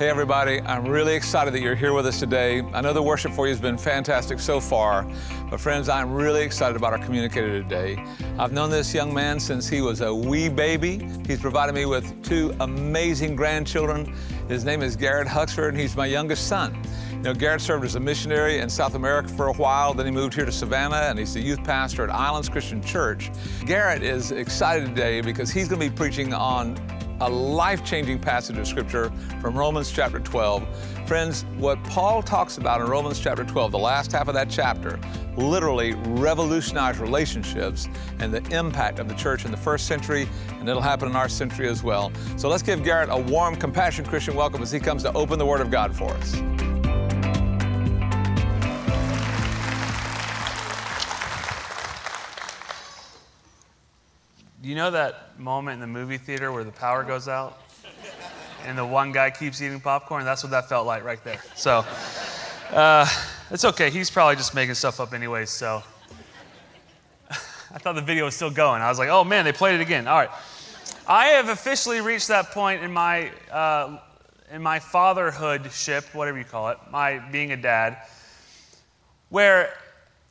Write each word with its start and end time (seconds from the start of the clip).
Hey, 0.00 0.08
everybody, 0.08 0.62
I'm 0.62 0.88
really 0.88 1.14
excited 1.14 1.52
that 1.52 1.60
you're 1.60 1.74
here 1.74 1.92
with 1.92 2.06
us 2.06 2.18
today. 2.18 2.62
I 2.72 2.80
know 2.80 2.94
the 2.94 3.02
worship 3.02 3.32
for 3.32 3.46
you 3.46 3.50
has 3.50 3.60
been 3.60 3.76
fantastic 3.76 4.40
so 4.40 4.58
far, 4.58 5.06
but 5.50 5.60
friends, 5.60 5.90
I'm 5.90 6.10
really 6.14 6.40
excited 6.40 6.74
about 6.74 6.94
our 6.94 6.98
communicator 7.04 7.62
today. 7.62 8.02
I've 8.38 8.50
known 8.50 8.70
this 8.70 8.94
young 8.94 9.12
man 9.12 9.38
since 9.38 9.68
he 9.68 9.82
was 9.82 10.00
a 10.00 10.14
wee 10.14 10.48
baby. 10.48 11.06
He's 11.26 11.38
provided 11.38 11.74
me 11.74 11.84
with 11.84 12.24
two 12.24 12.56
amazing 12.60 13.36
grandchildren. 13.36 14.16
His 14.48 14.64
name 14.64 14.80
is 14.80 14.96
Garrett 14.96 15.28
Huxford, 15.28 15.74
and 15.74 15.78
he's 15.78 15.94
my 15.94 16.06
youngest 16.06 16.48
son. 16.48 16.82
You 17.10 17.18
know, 17.18 17.34
Garrett 17.34 17.60
served 17.60 17.84
as 17.84 17.94
a 17.96 18.00
missionary 18.00 18.60
in 18.60 18.70
South 18.70 18.94
America 18.94 19.28
for 19.28 19.48
a 19.48 19.52
while, 19.52 19.92
then 19.92 20.06
he 20.06 20.12
moved 20.12 20.32
here 20.32 20.46
to 20.46 20.52
Savannah, 20.52 21.10
and 21.10 21.18
he's 21.18 21.34
the 21.34 21.42
youth 21.42 21.62
pastor 21.62 22.04
at 22.04 22.10
Islands 22.10 22.48
Christian 22.48 22.82
Church. 22.82 23.30
Garrett 23.66 24.02
is 24.02 24.30
excited 24.30 24.86
today 24.86 25.20
because 25.20 25.50
he's 25.50 25.68
going 25.68 25.78
to 25.78 25.90
be 25.90 25.94
preaching 25.94 26.32
on 26.32 26.78
a 27.20 27.28
life 27.28 27.84
changing 27.84 28.18
passage 28.18 28.56
of 28.56 28.66
Scripture 28.66 29.12
from 29.40 29.56
Romans 29.56 29.92
chapter 29.92 30.18
12. 30.18 30.66
Friends, 31.06 31.44
what 31.58 31.82
Paul 31.84 32.22
talks 32.22 32.56
about 32.56 32.80
in 32.80 32.86
Romans 32.86 33.20
chapter 33.20 33.44
12, 33.44 33.72
the 33.72 33.78
last 33.78 34.12
half 34.12 34.28
of 34.28 34.34
that 34.34 34.48
chapter, 34.48 34.98
literally 35.36 35.94
revolutionized 35.94 36.98
relationships 36.98 37.88
and 38.20 38.32
the 38.32 38.42
impact 38.56 38.98
of 38.98 39.08
the 39.08 39.14
church 39.14 39.44
in 39.44 39.50
the 39.50 39.56
first 39.56 39.86
century, 39.86 40.28
and 40.58 40.68
it'll 40.68 40.80
happen 40.80 41.08
in 41.08 41.16
our 41.16 41.28
century 41.28 41.68
as 41.68 41.82
well. 41.82 42.10
So 42.36 42.48
let's 42.48 42.62
give 42.62 42.82
Garrett 42.84 43.10
a 43.10 43.18
warm, 43.20 43.56
compassionate 43.56 44.08
Christian 44.08 44.34
welcome 44.34 44.62
as 44.62 44.72
he 44.72 44.80
comes 44.80 45.02
to 45.02 45.12
open 45.12 45.38
the 45.38 45.46
Word 45.46 45.60
of 45.60 45.70
God 45.70 45.94
for 45.94 46.10
us. 46.10 46.69
You 54.70 54.76
know 54.76 54.92
that 54.92 55.36
moment 55.36 55.74
in 55.74 55.80
the 55.80 55.88
movie 55.88 56.16
theater 56.16 56.52
where 56.52 56.62
the 56.62 56.70
power 56.70 57.02
goes 57.02 57.26
out 57.26 57.60
and 58.64 58.78
the 58.78 58.86
one 58.86 59.10
guy 59.10 59.28
keeps 59.28 59.60
eating 59.60 59.80
popcorn? 59.80 60.24
That's 60.24 60.44
what 60.44 60.50
that 60.50 60.68
felt 60.68 60.86
like 60.86 61.02
right 61.02 61.18
there. 61.24 61.40
So 61.56 61.84
uh, 62.70 63.04
it's 63.50 63.64
okay. 63.64 63.90
He's 63.90 64.12
probably 64.12 64.36
just 64.36 64.54
making 64.54 64.74
stuff 64.74 65.00
up 65.00 65.12
anyway. 65.12 65.46
So 65.46 65.82
I 67.30 67.78
thought 67.78 67.96
the 67.96 68.00
video 68.00 68.26
was 68.26 68.36
still 68.36 68.52
going. 68.52 68.80
I 68.80 68.88
was 68.88 69.00
like, 69.00 69.08
oh 69.08 69.24
man, 69.24 69.44
they 69.44 69.50
played 69.50 69.74
it 69.74 69.80
again. 69.80 70.06
All 70.06 70.16
right. 70.16 70.30
I 71.04 71.26
have 71.30 71.48
officially 71.48 72.00
reached 72.00 72.28
that 72.28 72.52
point 72.52 72.80
in 72.80 72.92
my, 72.92 73.32
uh, 73.50 73.98
in 74.52 74.62
my 74.62 74.78
fatherhood 74.78 75.68
ship, 75.72 76.04
whatever 76.14 76.38
you 76.38 76.44
call 76.44 76.68
it, 76.68 76.78
my 76.92 77.18
being 77.32 77.50
a 77.50 77.56
dad, 77.56 77.96
where 79.30 79.74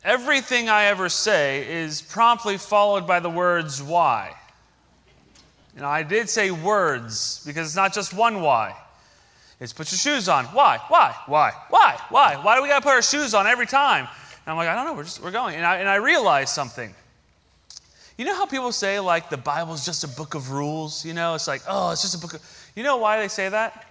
everything 0.03 0.69
I 0.69 0.85
ever 0.85 1.09
say 1.09 1.69
is 1.69 2.01
promptly 2.01 2.57
followed 2.57 3.05
by 3.05 3.19
the 3.19 3.29
words 3.29 3.81
why. 3.81 4.35
You 5.75 5.81
know, 5.81 5.87
I 5.87 6.03
did 6.03 6.29
say 6.29 6.51
words 6.51 7.43
because 7.45 7.67
it's 7.67 7.75
not 7.75 7.93
just 7.93 8.13
one 8.13 8.41
why. 8.41 8.75
It's 9.59 9.73
put 9.73 9.91
your 9.91 9.97
shoes 9.99 10.29
on. 10.29 10.45
Why? 10.45 10.79
Why? 10.87 11.15
Why? 11.25 11.51
Why? 11.69 11.97
Why? 12.09 12.35
Why 12.35 12.55
do 12.55 12.61
we 12.61 12.69
got 12.69 12.79
to 12.79 12.83
put 12.83 12.93
our 12.93 13.01
shoes 13.01 13.33
on 13.33 13.45
every 13.45 13.65
time? 13.65 14.05
And 14.05 14.51
I'm 14.51 14.57
like, 14.57 14.69
I 14.69 14.75
don't 14.75 14.85
know. 14.85 14.93
We're 14.93 15.03
just 15.03 15.21
we're 15.21 15.31
going. 15.31 15.55
And 15.55 15.65
I 15.65 15.77
and 15.77 15.89
I 15.89 15.95
realized 15.95 16.49
something. 16.49 16.93
You 18.17 18.25
know 18.25 18.35
how 18.35 18.45
people 18.45 18.71
say 18.71 18.99
like 18.99 19.29
the 19.29 19.37
Bible's 19.37 19.85
just 19.85 20.03
a 20.03 20.07
book 20.07 20.33
of 20.35 20.51
rules? 20.51 21.05
You 21.05 21.13
know, 21.13 21.35
it's 21.35 21.47
like, 21.47 21.61
oh, 21.67 21.91
it's 21.91 22.01
just 22.01 22.15
a 22.15 22.17
book 22.17 22.33
of. 22.33 22.71
You 22.75 22.83
know 22.83 22.97
why 22.97 23.19
they 23.19 23.27
say 23.27 23.49
that? 23.49 23.85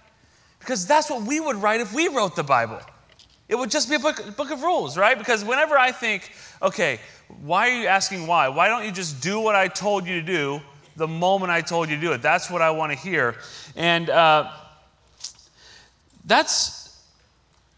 Because 0.59 0.85
that's 0.85 1.09
what 1.09 1.23
we 1.23 1.39
would 1.39 1.55
write 1.55 1.81
if 1.81 1.93
we 1.93 2.07
wrote 2.07 2.35
the 2.35 2.43
Bible. 2.43 2.81
It 3.49 3.57
would 3.57 3.71
just 3.71 3.89
be 3.89 3.95
a 3.95 3.99
book, 3.99 4.37
book 4.37 4.51
of 4.51 4.61
rules, 4.61 4.95
right? 4.95 5.17
Because 5.17 5.43
whenever 5.43 5.75
I 5.75 5.91
think, 5.91 6.31
okay, 6.61 6.99
why 7.41 7.69
are 7.69 7.81
you 7.81 7.87
asking 7.87 8.27
why? 8.27 8.47
Why 8.47 8.67
don't 8.67 8.85
you 8.85 8.91
just 8.91 9.21
do 9.21 9.39
what 9.39 9.55
I 9.55 9.67
told 9.67 10.05
you 10.05 10.21
to 10.21 10.25
do 10.25 10.61
the 10.95 11.07
moment 11.07 11.51
I 11.51 11.61
told 11.61 11.89
you 11.89 11.95
to 11.95 12.01
do 12.01 12.11
it? 12.11 12.21
That's 12.21 12.51
what 12.51 12.61
I 12.61 12.69
want 12.69 12.91
to 12.91 12.97
hear. 12.97 13.37
And 13.75 14.11
uh, 14.11 14.51
that's 16.25 17.03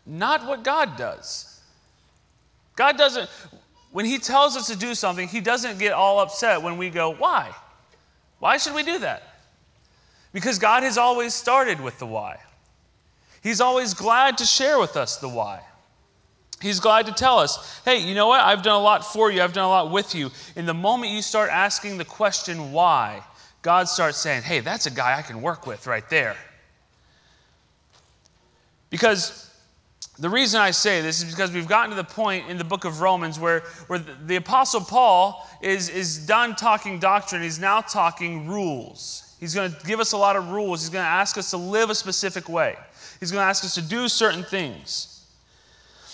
not 0.05 0.45
what 0.45 0.63
God 0.63 0.97
does. 0.97 1.61
God 2.75 2.97
doesn't, 2.97 3.29
when 3.93 4.05
He 4.05 4.17
tells 4.17 4.57
us 4.57 4.67
to 4.67 4.75
do 4.75 4.93
something, 4.93 5.29
He 5.29 5.39
doesn't 5.39 5.79
get 5.79 5.93
all 5.93 6.19
upset 6.19 6.61
when 6.61 6.75
we 6.75 6.89
go, 6.89 7.13
why? 7.13 7.49
Why 8.39 8.57
should 8.57 8.73
we 8.73 8.83
do 8.83 8.99
that? 8.99 9.23
Because 10.33 10.59
God 10.59 10.83
has 10.83 10.97
always 10.97 11.33
started 11.33 11.79
with 11.79 11.97
the 11.97 12.05
why. 12.05 12.39
He's 13.41 13.61
always 13.61 13.93
glad 13.93 14.37
to 14.37 14.45
share 14.45 14.79
with 14.79 14.95
us 14.95 15.17
the 15.17 15.29
why. 15.29 15.61
He's 16.61 16.79
glad 16.79 17.07
to 17.07 17.11
tell 17.11 17.39
us, 17.39 17.81
hey, 17.83 17.97
you 17.97 18.13
know 18.13 18.27
what? 18.27 18.41
I've 18.41 18.61
done 18.61 18.75
a 18.75 18.83
lot 18.83 19.03
for 19.03 19.31
you, 19.31 19.41
I've 19.41 19.53
done 19.53 19.65
a 19.65 19.69
lot 19.69 19.91
with 19.91 20.13
you. 20.13 20.29
In 20.55 20.67
the 20.67 20.75
moment 20.75 21.11
you 21.11 21.23
start 21.23 21.49
asking 21.49 21.97
the 21.97 22.05
question 22.05 22.71
why, 22.71 23.23
God 23.63 23.87
starts 23.87 24.19
saying, 24.19 24.43
hey, 24.43 24.59
that's 24.59 24.85
a 24.85 24.91
guy 24.91 25.17
I 25.17 25.23
can 25.23 25.41
work 25.41 25.65
with 25.65 25.87
right 25.87 26.07
there. 26.09 26.35
Because 28.91 29.49
the 30.19 30.29
reason 30.29 30.61
I 30.61 30.69
say 30.69 31.01
this 31.01 31.23
is 31.23 31.31
because 31.31 31.51
we've 31.51 31.67
gotten 31.67 31.89
to 31.89 31.95
the 31.95 32.03
point 32.03 32.47
in 32.47 32.57
the 32.57 32.63
book 32.63 32.85
of 32.85 33.01
Romans 33.01 33.39
where, 33.39 33.61
where 33.87 33.99
the, 33.99 34.35
Apostle 34.35 34.81
Paul 34.81 35.47
is, 35.61 35.89
is 35.89 36.27
done 36.27 36.55
talking 36.55 36.99
doctrine, 36.99 37.41
he's 37.41 37.57
now 37.57 37.81
talking 37.81 38.47
rules. 38.47 39.30
He's 39.41 39.55
going 39.55 39.73
to 39.73 39.85
give 39.85 39.99
us 39.99 40.13
a 40.13 40.17
lot 40.17 40.37
of 40.37 40.51
rules, 40.51 40.81
he's 40.81 40.89
going 40.89 41.03
to 41.03 41.09
ask 41.09 41.37
us 41.37 41.49
to 41.49 41.57
live 41.57 41.89
a 41.89 41.95
specific 41.95 42.47
way. 42.47 42.77
He's 43.19 43.31
going 43.31 43.43
to 43.43 43.47
ask 43.47 43.65
us 43.65 43.75
to 43.75 43.81
do 43.81 44.07
certain 44.07 44.43
things. 44.43 45.25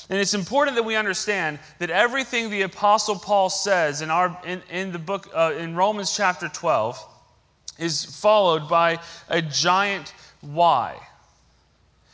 And 0.09 0.17
it's 0.17 0.33
important 0.33 0.77
that 0.77 0.83
we 0.83 0.95
understand 0.95 1.59
that 1.79 1.89
everything 1.89 2.49
the 2.49 2.61
Apostle 2.61 3.17
Paul 3.17 3.49
says 3.49 4.01
in, 4.01 4.09
our, 4.09 4.39
in, 4.45 4.61
in 4.71 4.93
the 4.93 4.99
book, 4.99 5.29
uh, 5.35 5.53
in 5.57 5.75
Romans 5.75 6.15
chapter 6.15 6.47
12, 6.47 6.97
is 7.77 8.05
followed 8.05 8.69
by 8.69 8.99
a 9.27 9.41
giant 9.41 10.13
why. 10.39 10.95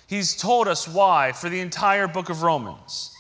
He's 0.08 0.36
told 0.36 0.68
us 0.68 0.88
why 0.88 1.32
for 1.32 1.50
the 1.50 1.60
entire 1.60 2.08
book 2.08 2.30
of 2.30 2.42
Romans. 2.42 3.16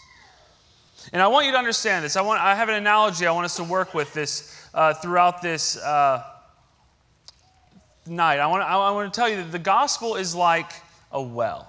And 1.11 1.21
I 1.21 1.27
want 1.27 1.45
you 1.45 1.51
to 1.51 1.57
understand 1.59 2.03
this. 2.03 2.15
I, 2.15 2.21
want, 2.21 2.41
I 2.41 2.55
have 2.55 2.69
an 2.69 2.75
analogy 2.75 3.27
I 3.27 3.31
want 3.31 3.45
us 3.45 3.55
to 3.57 3.63
work 3.63 3.93
with 3.93 4.11
this 4.13 4.67
uh, 4.73 4.95
throughout 4.95 5.43
this 5.43 5.77
uh, 5.77 6.23
night. 8.07 8.39
I 8.39 8.47
want, 8.47 8.63
I 8.63 8.91
want 8.91 9.13
to 9.13 9.19
tell 9.19 9.29
you 9.29 9.37
that 9.37 9.51
the 9.51 9.59
gospel 9.59 10.15
is 10.15 10.35
like 10.35 10.71
a 11.11 11.21
well. 11.21 11.67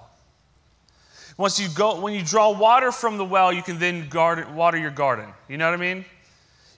Once 1.37 1.59
you 1.59 1.67
go, 1.75 1.99
when 1.99 2.13
you 2.13 2.23
draw 2.23 2.51
water 2.57 2.91
from 2.91 3.17
the 3.17 3.25
well, 3.25 3.51
you 3.51 3.61
can 3.61 3.77
then 3.77 4.07
garden, 4.07 4.55
water 4.55 4.77
your 4.77 4.91
garden. 4.91 5.29
You 5.49 5.57
know 5.57 5.69
what 5.69 5.77
I 5.79 5.81
mean? 5.81 6.05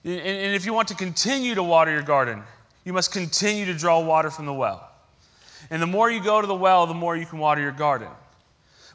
And, 0.04 0.20
and 0.20 0.54
if 0.54 0.66
you 0.66 0.72
want 0.72 0.88
to 0.88 0.94
continue 0.94 1.54
to 1.54 1.62
water 1.62 1.92
your 1.92 2.02
garden, 2.02 2.42
you 2.84 2.92
must 2.92 3.12
continue 3.12 3.66
to 3.66 3.74
draw 3.74 4.00
water 4.00 4.30
from 4.30 4.46
the 4.46 4.52
well. 4.52 4.90
And 5.70 5.80
the 5.80 5.86
more 5.86 6.10
you 6.10 6.22
go 6.22 6.40
to 6.40 6.46
the 6.46 6.54
well, 6.54 6.86
the 6.86 6.94
more 6.94 7.16
you 7.16 7.26
can 7.26 7.38
water 7.38 7.60
your 7.60 7.72
garden. 7.72 8.08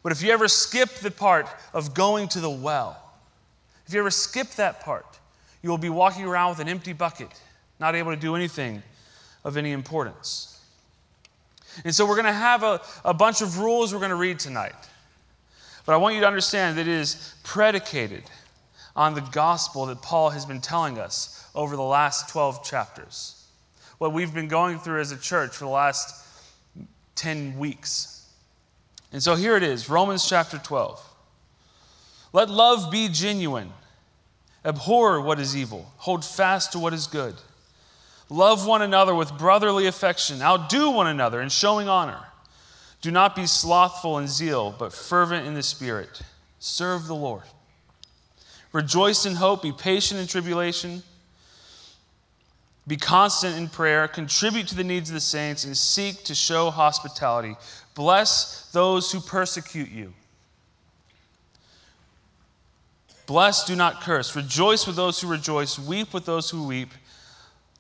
But 0.02 0.12
if 0.12 0.22
you 0.22 0.32
ever 0.32 0.50
skip 0.50 0.90
the 0.96 1.12
part 1.12 1.48
of 1.74 1.94
going 1.94 2.28
to 2.30 2.42
the 2.42 2.50
well, 2.50 3.00
if 3.88 3.94
you 3.94 4.00
ever 4.00 4.12
skip 4.12 4.50
that 4.56 4.82
part, 4.82 5.06
you 5.62 5.70
will 5.70 5.78
be 5.78 5.90
walking 5.90 6.26
around 6.26 6.50
with 6.50 6.60
an 6.60 6.68
empty 6.68 6.92
bucket, 6.92 7.30
not 7.80 7.96
able 7.96 8.12
to 8.12 8.20
do 8.20 8.36
anything 8.36 8.84
of 9.46 9.56
any 9.56 9.72
importance. 9.72 10.53
And 11.84 11.94
so 11.94 12.06
we're 12.06 12.16
going 12.16 12.26
to 12.26 12.34
have 12.34 12.64
a, 12.64 12.82
a 13.04 13.14
bunch 13.14 13.42
of 13.42 13.60
rules 13.60 13.94
we're 13.94 14.00
going 14.00 14.10
to 14.10 14.16
read 14.16 14.40
tonight. 14.40 14.76
But 15.86 15.94
I 15.94 15.98
want 15.98 16.16
you 16.16 16.22
to 16.22 16.28
understand 16.28 16.78
that 16.78 16.82
it 16.82 16.88
is 16.88 17.36
predicated 17.44 18.24
on 18.96 19.16
the 19.16 19.22
gospel 19.22 19.88
that 19.88 20.02
Paul 20.02 20.30
has 20.30 20.46
been 20.46 20.62
telling 20.62 20.98
us 20.98 21.48
over 21.56 21.76
the 21.76 21.82
last 21.82 22.30
12 22.30 22.64
chapters. 22.64 23.46
What 23.98 24.14
we've 24.14 24.34
been 24.34 24.48
going 24.48 24.80
through 24.80 25.02
as 25.02 25.12
a 25.12 25.18
church 25.18 25.56
for 25.56 25.66
the 25.66 25.72
last 25.72 26.26
10 27.16 27.58
weeks. 27.58 28.28
And 29.12 29.22
so 29.22 29.36
here 29.36 29.56
it 29.56 29.64
is 29.64 29.90
Romans 29.90 30.28
chapter 30.28 30.58
12. 30.58 31.02
Let 32.34 32.50
love 32.50 32.92
be 32.92 33.10
genuine. 33.10 33.72
Abhor 34.66 35.22
what 35.22 35.40
is 35.40 35.56
evil. 35.56 35.92
Hold 35.98 36.24
fast 36.24 36.72
to 36.72 36.80
what 36.80 36.94
is 36.94 37.08
good. 37.08 37.36
Love 38.34 38.66
one 38.66 38.82
another 38.82 39.14
with 39.14 39.38
brotherly 39.38 39.86
affection. 39.86 40.42
Outdo 40.42 40.90
one 40.90 41.06
another 41.06 41.40
in 41.40 41.50
showing 41.50 41.88
honor. 41.88 42.18
Do 43.00 43.12
not 43.12 43.36
be 43.36 43.46
slothful 43.46 44.18
in 44.18 44.28
zeal, 44.28 44.76
but 44.80 44.92
fervent 44.92 45.46
in 45.46 45.54
the 45.54 45.62
Spirit. 45.62 46.20
Serve 46.58 47.06
the 47.06 47.14
Lord. 47.14 47.44
Rejoice 48.72 49.28
in 49.28 49.36
hope. 49.36 49.62
Be 49.62 49.72
patient 49.72 50.20
in 50.20 50.26
tribulation. 50.26 51.04
Be 52.88 52.98
constant 52.98 53.56
in 53.56 53.70
prayer. 53.70 54.08
Contribute 54.08 54.68
to 54.70 54.76
the 54.76 54.84
needs 54.84 55.12
of 55.12 55.14
the 55.14 55.22
saints 55.22 55.64
and 55.64 55.78
seek 55.78 56.24
to 56.24 56.34
show 56.34 56.72
hospitality. 56.72 57.56
Bless 57.94 58.68
those 58.72 59.12
who 59.12 59.20
persecute 59.20 59.92
you. 59.92 60.12
Bless, 63.28 63.64
do 63.64 63.76
not 63.76 64.02
curse. 64.02 64.36
Rejoice 64.36 64.88
with 64.88 64.96
those 64.96 65.22
who 65.22 65.28
rejoice. 65.28 65.78
Weep 65.78 66.16
with 66.16 66.26
those 66.26 66.50
who 66.50 66.66
weep. 66.66 66.90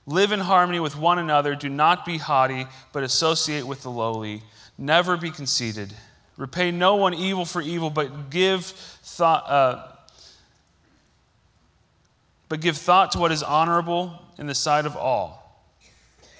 Live 0.05 0.31
in 0.31 0.39
harmony 0.39 0.79
with 0.79 0.97
one 0.97 1.19
another. 1.19 1.55
Do 1.55 1.69
not 1.69 2.05
be 2.05 2.17
haughty, 2.17 2.67
but 2.91 3.03
associate 3.03 3.65
with 3.65 3.83
the 3.83 3.89
lowly. 3.89 4.41
Never 4.77 5.15
be 5.15 5.31
conceited. 5.31 5.93
Repay 6.35 6.71
no 6.71 6.95
one 6.95 7.13
evil 7.13 7.45
for 7.45 7.61
evil, 7.61 7.89
but 7.89 8.29
give 8.29 8.65
thought. 8.65 9.49
Uh, 9.49 9.87
but 12.49 12.59
give 12.59 12.77
thought 12.77 13.11
to 13.11 13.19
what 13.19 13.31
is 13.31 13.41
honorable 13.41 14.19
in 14.37 14.47
the 14.47 14.55
sight 14.55 14.85
of 14.85 14.95
all. 14.95 15.43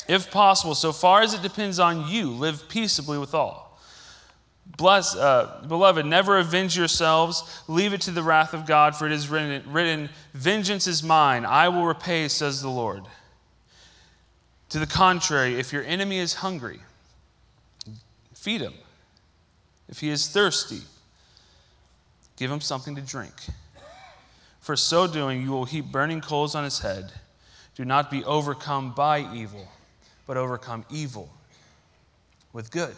If 0.08 0.32
possible, 0.32 0.76
so 0.76 0.92
far 0.92 1.22
as 1.22 1.34
it 1.34 1.42
depends 1.42 1.80
on 1.80 2.08
you, 2.08 2.30
live 2.32 2.68
peaceably 2.68 3.18
with 3.18 3.34
all. 3.34 3.80
Bless, 4.78 5.16
uh, 5.16 5.64
beloved, 5.68 6.06
never 6.06 6.38
avenge 6.38 6.78
yourselves. 6.78 7.64
Leave 7.68 7.94
it 7.94 8.02
to 8.02 8.12
the 8.12 8.24
wrath 8.24 8.54
of 8.54 8.66
God, 8.66 8.96
for 8.96 9.06
it 9.06 9.12
is 9.12 9.30
written, 9.30 9.72
written, 9.72 10.10
Vengeance 10.34 10.88
is 10.88 11.04
mine, 11.04 11.46
I 11.46 11.70
will 11.70 11.86
repay, 11.86 12.28
says 12.28 12.62
the 12.62 12.70
Lord. 12.70 13.04
To 14.74 14.80
the 14.80 14.88
contrary, 14.88 15.60
if 15.60 15.72
your 15.72 15.84
enemy 15.84 16.18
is 16.18 16.34
hungry, 16.34 16.80
feed 18.34 18.60
him. 18.60 18.74
If 19.88 20.00
he 20.00 20.10
is 20.10 20.28
thirsty, 20.28 20.82
give 22.38 22.50
him 22.50 22.60
something 22.60 22.96
to 22.96 23.02
drink. 23.02 23.34
For 24.62 24.76
so 24.76 25.06
doing, 25.06 25.44
you 25.44 25.52
will 25.52 25.66
heap 25.66 25.92
burning 25.92 26.22
coals 26.22 26.56
on 26.56 26.64
his 26.64 26.80
head. 26.80 27.12
Do 27.76 27.86
not 27.86 28.10
be 28.10 28.24
overcome 28.24 28.96
by 28.96 29.32
evil, 29.32 29.68
but 30.26 30.38
overcome 30.38 30.86
evil 30.90 31.30
with 32.52 32.72
good. 32.72 32.96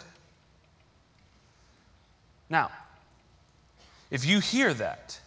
Now, 2.50 2.72
if 4.10 4.24
you 4.24 4.40
hear 4.40 4.74
that, 4.76 5.20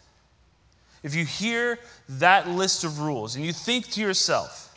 if 1.02 1.14
you 1.14 1.26
hear 1.26 1.78
that 2.08 2.48
list 2.48 2.84
of 2.84 3.00
rules 3.00 3.36
and 3.36 3.44
you 3.44 3.52
think 3.52 3.90
to 3.90 4.00
yourself, 4.00 4.67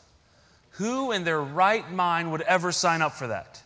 who 0.81 1.12
in 1.12 1.24
their 1.24 1.39
right 1.39 1.89
mind 1.92 2.31
would 2.31 2.42
ever 2.42 2.72
sign 2.72 3.04
up 3.04 3.13
for 3.13 3.28
that? 3.28 3.62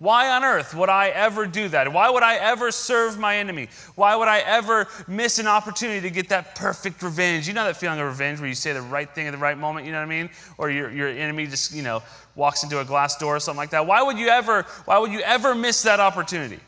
Why 0.00 0.30
on 0.30 0.44
earth 0.44 0.74
would 0.74 0.88
I 0.88 1.08
ever 1.08 1.46
do 1.46 1.68
that? 1.68 1.92
Why 1.92 2.10
would 2.10 2.24
I 2.24 2.36
ever 2.36 2.72
serve 2.72 3.18
my 3.18 3.36
enemy? 3.36 3.68
Why 3.94 4.16
would 4.16 4.26
I 4.26 4.40
ever 4.40 4.88
miss 5.06 5.38
an 5.38 5.46
opportunity 5.46 6.00
to 6.00 6.10
get 6.10 6.28
that 6.28 6.56
perfect 6.56 7.02
revenge? 7.02 7.46
You 7.46 7.54
know 7.54 7.64
that 7.64 7.76
feeling 7.76 8.00
of 8.00 8.06
revenge 8.06 8.40
where 8.40 8.48
you 8.48 8.56
say 8.56 8.72
the 8.72 8.82
right 8.82 9.08
thing 9.12 9.28
at 9.28 9.30
the 9.30 9.38
right 9.38 9.56
moment, 9.56 9.86
you 9.86 9.92
know 9.92 9.98
what 9.98 10.06
I 10.06 10.08
mean? 10.08 10.30
Or 10.56 10.70
your, 10.70 10.90
your 10.90 11.08
enemy 11.08 11.46
just, 11.46 11.72
you 11.72 11.82
know, 11.82 12.02
walks 12.34 12.64
into 12.64 12.80
a 12.80 12.84
glass 12.84 13.16
door 13.16 13.36
or 13.36 13.40
something 13.40 13.58
like 13.58 13.70
that. 13.70 13.86
Why 13.86 14.02
would 14.02 14.18
you 14.18 14.28
ever, 14.28 14.62
why 14.86 14.98
would 14.98 15.12
you 15.12 15.20
ever 15.20 15.54
miss 15.54 15.82
that 15.82 16.00
opportunity? 16.00 16.58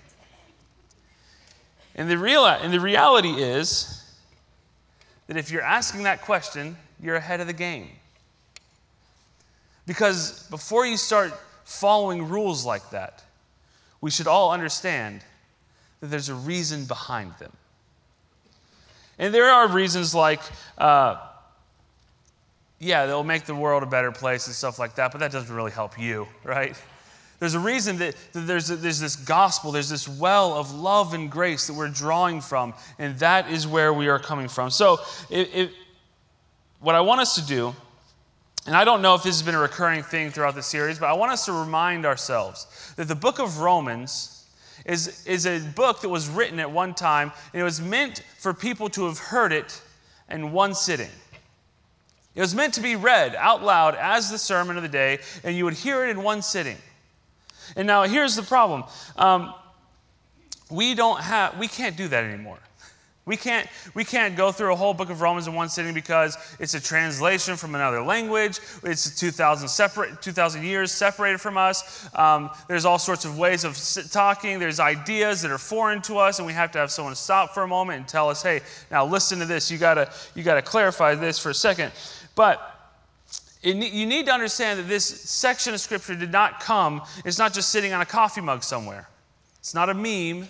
And 1.96 2.08
the, 2.08 2.18
real, 2.18 2.46
and 2.46 2.72
the 2.72 2.80
reality 2.80 3.30
is 3.30 4.04
that 5.26 5.36
if 5.36 5.50
you're 5.50 5.62
asking 5.62 6.04
that 6.04 6.20
question, 6.22 6.76
you're 7.00 7.16
ahead 7.16 7.40
of 7.40 7.48
the 7.48 7.52
game. 7.52 7.88
Because 9.90 10.44
before 10.50 10.86
you 10.86 10.96
start 10.96 11.32
following 11.64 12.28
rules 12.28 12.64
like 12.64 12.90
that, 12.90 13.24
we 14.00 14.08
should 14.08 14.28
all 14.28 14.52
understand 14.52 15.20
that 15.98 16.06
there's 16.06 16.28
a 16.28 16.34
reason 16.36 16.84
behind 16.84 17.34
them. 17.40 17.50
And 19.18 19.34
there 19.34 19.50
are 19.50 19.66
reasons 19.66 20.14
like, 20.14 20.42
uh, 20.78 21.16
yeah, 22.78 23.06
they'll 23.06 23.24
make 23.24 23.46
the 23.46 23.54
world 23.56 23.82
a 23.82 23.86
better 23.86 24.12
place 24.12 24.46
and 24.46 24.54
stuff 24.54 24.78
like 24.78 24.94
that, 24.94 25.10
but 25.10 25.18
that 25.18 25.32
doesn't 25.32 25.52
really 25.52 25.72
help 25.72 25.98
you, 25.98 26.28
right? 26.44 26.80
There's 27.40 27.54
a 27.54 27.58
reason 27.58 27.98
that, 27.98 28.14
that 28.32 28.46
there's, 28.46 28.70
a, 28.70 28.76
there's 28.76 29.00
this 29.00 29.16
gospel, 29.16 29.72
there's 29.72 29.88
this 29.88 30.06
well 30.06 30.54
of 30.54 30.72
love 30.72 31.14
and 31.14 31.28
grace 31.28 31.66
that 31.66 31.74
we're 31.74 31.88
drawing 31.88 32.40
from, 32.42 32.74
and 33.00 33.18
that 33.18 33.50
is 33.50 33.66
where 33.66 33.92
we 33.92 34.06
are 34.06 34.20
coming 34.20 34.46
from. 34.46 34.70
So, 34.70 34.98
it, 35.30 35.50
it, 35.52 35.70
what 36.78 36.94
I 36.94 37.00
want 37.00 37.22
us 37.22 37.34
to 37.34 37.44
do, 37.44 37.74
and 38.66 38.76
I 38.76 38.84
don't 38.84 39.00
know 39.02 39.14
if 39.14 39.22
this 39.22 39.36
has 39.36 39.42
been 39.42 39.54
a 39.54 39.60
recurring 39.60 40.02
thing 40.02 40.30
throughout 40.30 40.54
the 40.54 40.62
series, 40.62 40.98
but 40.98 41.06
I 41.06 41.12
want 41.14 41.32
us 41.32 41.46
to 41.46 41.52
remind 41.52 42.04
ourselves 42.04 42.66
that 42.96 43.08
the 43.08 43.14
book 43.14 43.38
of 43.38 43.58
Romans 43.58 44.44
is, 44.84 45.26
is 45.26 45.46
a 45.46 45.60
book 45.60 46.02
that 46.02 46.08
was 46.08 46.28
written 46.28 46.60
at 46.60 46.70
one 46.70 46.94
time, 46.94 47.32
and 47.52 47.60
it 47.60 47.64
was 47.64 47.80
meant 47.80 48.22
for 48.38 48.52
people 48.52 48.88
to 48.90 49.06
have 49.06 49.18
heard 49.18 49.52
it 49.52 49.80
in 50.28 50.52
one 50.52 50.74
sitting. 50.74 51.10
It 52.34 52.40
was 52.40 52.54
meant 52.54 52.74
to 52.74 52.80
be 52.80 52.96
read 52.96 53.34
out 53.34 53.62
loud 53.62 53.94
as 53.96 54.30
the 54.30 54.38
sermon 54.38 54.76
of 54.76 54.82
the 54.82 54.88
day, 54.88 55.18
and 55.42 55.56
you 55.56 55.64
would 55.64 55.74
hear 55.74 56.04
it 56.04 56.10
in 56.10 56.22
one 56.22 56.42
sitting. 56.42 56.76
And 57.76 57.86
now 57.86 58.04
here's 58.04 58.36
the 58.36 58.42
problem. 58.42 58.84
Um, 59.16 59.54
we 60.70 60.94
don't 60.94 61.20
have, 61.20 61.58
we 61.58 61.66
can't 61.66 61.96
do 61.96 62.08
that 62.08 62.24
anymore. 62.24 62.58
We 63.26 63.36
can't, 63.36 63.68
we 63.94 64.02
can't 64.02 64.34
go 64.34 64.50
through 64.50 64.72
a 64.72 64.76
whole 64.76 64.94
book 64.94 65.10
of 65.10 65.20
Romans 65.20 65.46
in 65.46 65.54
one 65.54 65.68
sitting 65.68 65.92
because 65.92 66.38
it's 66.58 66.74
a 66.74 66.80
translation 66.80 67.54
from 67.54 67.74
another 67.74 68.02
language. 68.02 68.58
It's 68.82 69.18
2,000, 69.18 69.68
separate, 69.68 70.22
2,000 70.22 70.64
years 70.64 70.90
separated 70.90 71.38
from 71.38 71.58
us. 71.58 72.08
Um, 72.14 72.50
there's 72.66 72.86
all 72.86 72.98
sorts 72.98 73.26
of 73.26 73.38
ways 73.38 73.64
of 73.64 73.78
talking. 74.10 74.58
There's 74.58 74.80
ideas 74.80 75.42
that 75.42 75.50
are 75.50 75.58
foreign 75.58 76.00
to 76.02 76.16
us, 76.16 76.38
and 76.38 76.46
we 76.46 76.54
have 76.54 76.72
to 76.72 76.78
have 76.78 76.90
someone 76.90 77.14
stop 77.14 77.52
for 77.52 77.62
a 77.62 77.68
moment 77.68 77.98
and 77.98 78.08
tell 78.08 78.30
us, 78.30 78.42
hey, 78.42 78.62
now 78.90 79.04
listen 79.04 79.38
to 79.38 79.44
this. 79.44 79.70
You 79.70 79.76
gotta, 79.76 80.10
you 80.34 80.42
gotta 80.42 80.62
clarify 80.62 81.14
this 81.14 81.38
for 81.38 81.50
a 81.50 81.54
second. 81.54 81.92
But 82.34 82.80
it, 83.62 83.76
you 83.76 84.06
need 84.06 84.26
to 84.26 84.32
understand 84.32 84.78
that 84.78 84.88
this 84.88 85.04
section 85.04 85.74
of 85.74 85.80
Scripture 85.80 86.14
did 86.14 86.32
not 86.32 86.60
come, 86.60 87.02
it's 87.26 87.38
not 87.38 87.52
just 87.52 87.68
sitting 87.68 87.92
on 87.92 88.00
a 88.00 88.06
coffee 88.06 88.40
mug 88.40 88.64
somewhere. 88.64 89.08
It's 89.58 89.74
not 89.74 89.90
a 89.90 89.94
meme, 89.94 90.48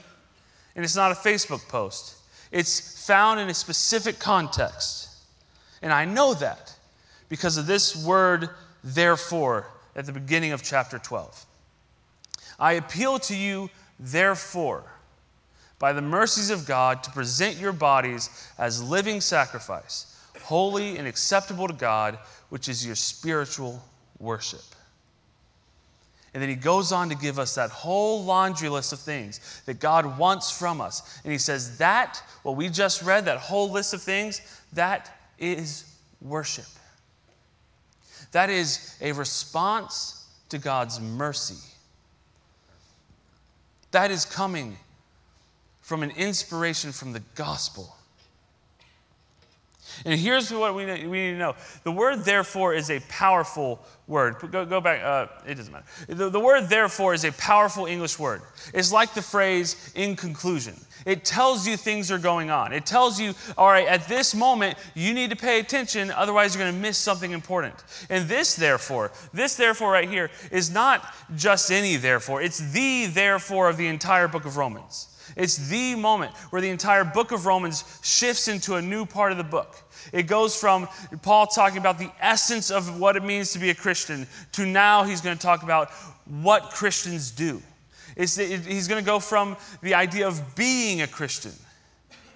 and 0.76 0.84
it's 0.84 0.94
not 0.94 1.10
a 1.10 1.16
Facebook 1.16 1.66
post. 1.68 2.14
It's 2.50 3.06
found 3.06 3.40
in 3.40 3.48
a 3.48 3.54
specific 3.54 4.18
context. 4.18 5.08
And 5.82 5.92
I 5.92 6.04
know 6.04 6.34
that 6.34 6.74
because 7.28 7.56
of 7.56 7.66
this 7.66 8.04
word, 8.04 8.50
therefore, 8.82 9.66
at 9.96 10.06
the 10.06 10.12
beginning 10.12 10.52
of 10.52 10.62
chapter 10.62 10.98
12. 10.98 11.46
I 12.58 12.74
appeal 12.74 13.18
to 13.20 13.36
you, 13.36 13.70
therefore, 13.98 14.84
by 15.78 15.92
the 15.92 16.02
mercies 16.02 16.50
of 16.50 16.66
God, 16.66 17.02
to 17.04 17.10
present 17.10 17.56
your 17.56 17.72
bodies 17.72 18.50
as 18.58 18.82
living 18.82 19.20
sacrifice, 19.20 20.14
holy 20.42 20.98
and 20.98 21.08
acceptable 21.08 21.66
to 21.66 21.74
God 21.74 22.18
which 22.50 22.68
is 22.68 22.84
your 22.84 22.96
spiritual 22.96 23.82
worship. 24.18 24.60
And 26.32 26.42
then 26.42 26.48
he 26.48 26.54
goes 26.54 26.92
on 26.92 27.08
to 27.08 27.16
give 27.16 27.38
us 27.38 27.56
that 27.56 27.70
whole 27.70 28.24
laundry 28.24 28.68
list 28.68 28.92
of 28.92 29.00
things 29.00 29.62
that 29.66 29.80
God 29.80 30.18
wants 30.18 30.56
from 30.56 30.80
us. 30.80 31.20
And 31.24 31.32
he 31.32 31.38
says, 31.38 31.78
That, 31.78 32.22
what 32.42 32.56
we 32.56 32.68
just 32.68 33.02
read, 33.02 33.24
that 33.24 33.38
whole 33.38 33.70
list 33.70 33.94
of 33.94 34.02
things, 34.02 34.40
that 34.72 35.10
is 35.38 35.84
worship. 36.20 36.66
That 38.32 38.48
is 38.48 38.96
a 39.00 39.12
response 39.12 40.28
to 40.50 40.58
God's 40.58 41.00
mercy. 41.00 41.58
That 43.90 44.12
is 44.12 44.24
coming 44.24 44.76
from 45.80 46.04
an 46.04 46.10
inspiration 46.12 46.92
from 46.92 47.12
the 47.12 47.22
gospel. 47.34 47.96
And 50.04 50.18
here's 50.18 50.52
what 50.52 50.74
we 50.74 50.86
need, 50.86 51.06
we 51.06 51.18
need 51.18 51.32
to 51.32 51.38
know 51.38 51.54
the 51.84 51.92
word 51.92 52.24
therefore 52.24 52.74
is 52.74 52.90
a 52.90 53.00
powerful 53.08 53.80
word. 54.06 54.36
Go, 54.50 54.64
go 54.64 54.80
back, 54.80 55.02
uh, 55.02 55.26
it 55.46 55.54
doesn't 55.54 55.72
matter. 55.72 55.86
The, 56.08 56.28
the 56.28 56.40
word 56.40 56.68
therefore 56.68 57.14
is 57.14 57.24
a 57.24 57.32
powerful 57.32 57.86
English 57.86 58.18
word. 58.18 58.42
It's 58.74 58.92
like 58.92 59.14
the 59.14 59.22
phrase 59.22 59.92
in 59.94 60.16
conclusion. 60.16 60.74
It 61.06 61.24
tells 61.24 61.66
you 61.66 61.76
things 61.76 62.10
are 62.10 62.18
going 62.18 62.50
on. 62.50 62.72
It 62.72 62.84
tells 62.84 63.18
you, 63.18 63.34
all 63.56 63.68
right, 63.68 63.86
at 63.86 64.06
this 64.08 64.34
moment, 64.34 64.76
you 64.94 65.14
need 65.14 65.30
to 65.30 65.36
pay 65.36 65.60
attention, 65.60 66.10
otherwise, 66.10 66.54
you're 66.54 66.62
going 66.62 66.74
to 66.74 66.80
miss 66.80 66.98
something 66.98 67.30
important. 67.30 67.74
And 68.10 68.28
this, 68.28 68.54
therefore, 68.54 69.12
this, 69.32 69.54
therefore, 69.54 69.92
right 69.92 70.08
here, 70.08 70.30
is 70.50 70.70
not 70.70 71.14
just 71.36 71.70
any 71.70 71.96
therefore, 71.96 72.42
it's 72.42 72.58
the 72.72 73.06
therefore 73.06 73.68
of 73.68 73.76
the 73.76 73.86
entire 73.86 74.28
book 74.28 74.44
of 74.44 74.56
Romans. 74.56 75.06
It's 75.36 75.68
the 75.68 75.94
moment 75.94 76.32
where 76.50 76.60
the 76.60 76.70
entire 76.70 77.04
book 77.04 77.32
of 77.32 77.46
Romans 77.46 77.84
shifts 78.02 78.48
into 78.48 78.74
a 78.74 78.82
new 78.82 79.06
part 79.06 79.32
of 79.32 79.38
the 79.38 79.44
book. 79.44 79.76
It 80.12 80.26
goes 80.26 80.56
from 80.56 80.88
Paul 81.22 81.46
talking 81.46 81.78
about 81.78 81.98
the 81.98 82.10
essence 82.20 82.70
of 82.70 82.98
what 82.98 83.16
it 83.16 83.24
means 83.24 83.52
to 83.52 83.58
be 83.58 83.70
a 83.70 83.74
Christian 83.74 84.26
to 84.52 84.66
now 84.66 85.04
he's 85.04 85.20
going 85.20 85.36
to 85.36 85.42
talk 85.42 85.62
about 85.62 85.90
what 86.26 86.70
Christians 86.70 87.30
do. 87.30 87.62
It's, 88.16 88.38
it, 88.38 88.60
he's 88.60 88.88
going 88.88 89.02
to 89.02 89.06
go 89.06 89.18
from 89.18 89.56
the 89.82 89.94
idea 89.94 90.26
of 90.26 90.54
being 90.56 91.02
a 91.02 91.06
Christian 91.06 91.52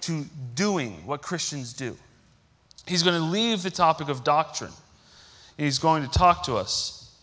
to 0.01 0.25
doing 0.53 1.05
what 1.05 1.21
Christians 1.21 1.73
do. 1.73 1.97
He's 2.87 3.03
going 3.03 3.15
to 3.19 3.25
leave 3.25 3.63
the 3.63 3.71
topic 3.71 4.09
of 4.09 4.23
doctrine. 4.23 4.71
And 5.57 5.65
he's 5.65 5.79
going 5.79 6.03
to 6.03 6.09
talk 6.09 6.43
to 6.43 6.55
us 6.55 7.15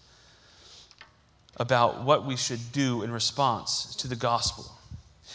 about 1.56 2.02
what 2.02 2.24
we 2.24 2.36
should 2.36 2.60
do 2.72 3.02
in 3.02 3.10
response 3.10 3.94
to 3.96 4.08
the 4.08 4.16
gospel. 4.16 4.64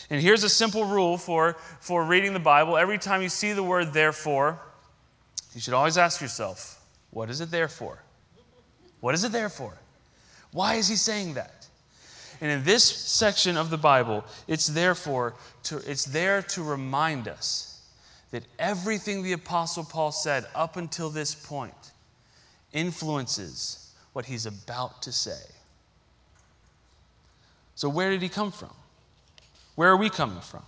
And 0.09 0.21
here's 0.21 0.43
a 0.43 0.49
simple 0.49 0.85
rule 0.85 1.17
for, 1.17 1.57
for 1.79 2.03
reading 2.03 2.33
the 2.33 2.39
Bible. 2.39 2.77
Every 2.77 2.97
time 2.97 3.21
you 3.21 3.29
see 3.29 3.53
the 3.53 3.63
word 3.63 3.93
therefore, 3.93 4.59
you 5.57 5.61
should 5.61 5.73
always 5.73 5.97
ask 5.97 6.21
yourself, 6.21 6.79
what 7.09 7.31
is 7.31 7.41
it 7.41 7.49
there 7.49 7.67
for? 7.67 7.97
What 8.99 9.15
is 9.15 9.23
it 9.23 9.31
there 9.31 9.49
for? 9.49 9.73
Why 10.51 10.75
is 10.75 10.87
he 10.87 10.95
saying 10.95 11.33
that? 11.33 11.65
And 12.39 12.51
in 12.51 12.63
this 12.63 12.83
section 12.83 13.57
of 13.57 13.71
the 13.71 13.77
Bible, 13.77 14.23
it's 14.47 14.67
therefore 14.67 15.33
to, 15.63 15.77
it's 15.77 16.05
there 16.05 16.43
to 16.43 16.61
remind 16.61 17.27
us 17.27 17.81
that 18.29 18.43
everything 18.59 19.23
the 19.23 19.33
Apostle 19.33 19.83
Paul 19.83 20.11
said 20.11 20.45
up 20.53 20.77
until 20.77 21.09
this 21.09 21.33
point 21.33 21.73
influences 22.71 23.95
what 24.13 24.27
he's 24.27 24.45
about 24.45 25.01
to 25.01 25.11
say. 25.11 25.41
So, 27.73 27.89
where 27.89 28.11
did 28.11 28.21
he 28.21 28.29
come 28.29 28.51
from? 28.51 28.69
Where 29.73 29.89
are 29.89 29.97
we 29.97 30.11
coming 30.11 30.41
from? 30.41 30.61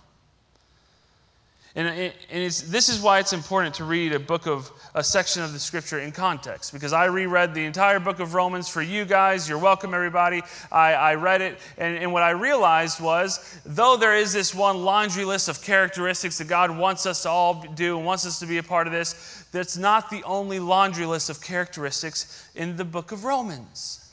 And, 1.76 2.12
and 2.30 2.50
this 2.50 2.88
is 2.88 3.00
why 3.00 3.20
it's 3.20 3.32
important 3.32 3.76
to 3.76 3.84
read 3.84 4.12
a 4.12 4.18
book 4.18 4.48
of 4.48 4.72
a 4.96 5.04
section 5.04 5.44
of 5.44 5.52
the 5.52 5.58
scripture 5.60 6.00
in 6.00 6.10
context 6.10 6.72
because 6.72 6.92
I 6.92 7.04
reread 7.04 7.54
the 7.54 7.64
entire 7.64 8.00
book 8.00 8.18
of 8.18 8.34
Romans 8.34 8.68
for 8.68 8.82
you 8.82 9.04
guys. 9.04 9.48
You're 9.48 9.58
welcome, 9.58 9.94
everybody. 9.94 10.42
I, 10.72 10.94
I 10.94 11.14
read 11.14 11.40
it, 11.42 11.60
and, 11.78 11.96
and 11.96 12.12
what 12.12 12.24
I 12.24 12.30
realized 12.30 13.00
was 13.00 13.60
though 13.64 13.96
there 13.96 14.16
is 14.16 14.32
this 14.32 14.52
one 14.52 14.84
laundry 14.84 15.24
list 15.24 15.48
of 15.48 15.62
characteristics 15.62 16.38
that 16.38 16.48
God 16.48 16.76
wants 16.76 17.06
us 17.06 17.22
to 17.22 17.28
all 17.28 17.64
do 17.76 17.96
and 17.96 18.04
wants 18.04 18.26
us 18.26 18.40
to 18.40 18.46
be 18.46 18.58
a 18.58 18.64
part 18.64 18.88
of 18.88 18.92
this, 18.92 19.46
that's 19.52 19.76
not 19.76 20.10
the 20.10 20.24
only 20.24 20.58
laundry 20.58 21.06
list 21.06 21.30
of 21.30 21.40
characteristics 21.40 22.50
in 22.56 22.76
the 22.76 22.84
book 22.84 23.12
of 23.12 23.22
Romans. 23.22 24.12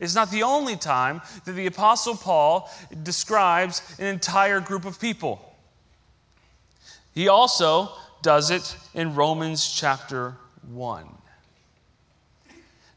It's 0.00 0.16
not 0.16 0.28
the 0.32 0.42
only 0.42 0.74
time 0.74 1.22
that 1.44 1.52
the 1.52 1.66
Apostle 1.66 2.16
Paul 2.16 2.68
describes 3.04 3.80
an 4.00 4.06
entire 4.06 4.58
group 4.58 4.86
of 4.86 5.00
people. 5.00 5.53
He 7.14 7.28
also 7.28 7.92
does 8.22 8.50
it 8.50 8.76
in 8.94 9.14
Romans 9.14 9.72
chapter 9.72 10.36
1. 10.72 11.06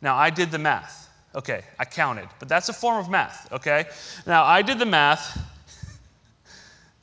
Now, 0.02 0.16
I 0.16 0.30
did 0.30 0.52
the 0.52 0.58
math. 0.58 1.10
Okay, 1.36 1.62
I 1.78 1.86
counted, 1.86 2.28
but 2.40 2.48
that's 2.48 2.70
a 2.70 2.74
form 2.74 2.98
of 2.98 3.10
math, 3.10 3.52
okay? 3.52 3.86
Now, 4.26 4.44
I 4.44 4.62
did 4.62 4.80
the 4.80 4.86
math. 4.86 5.38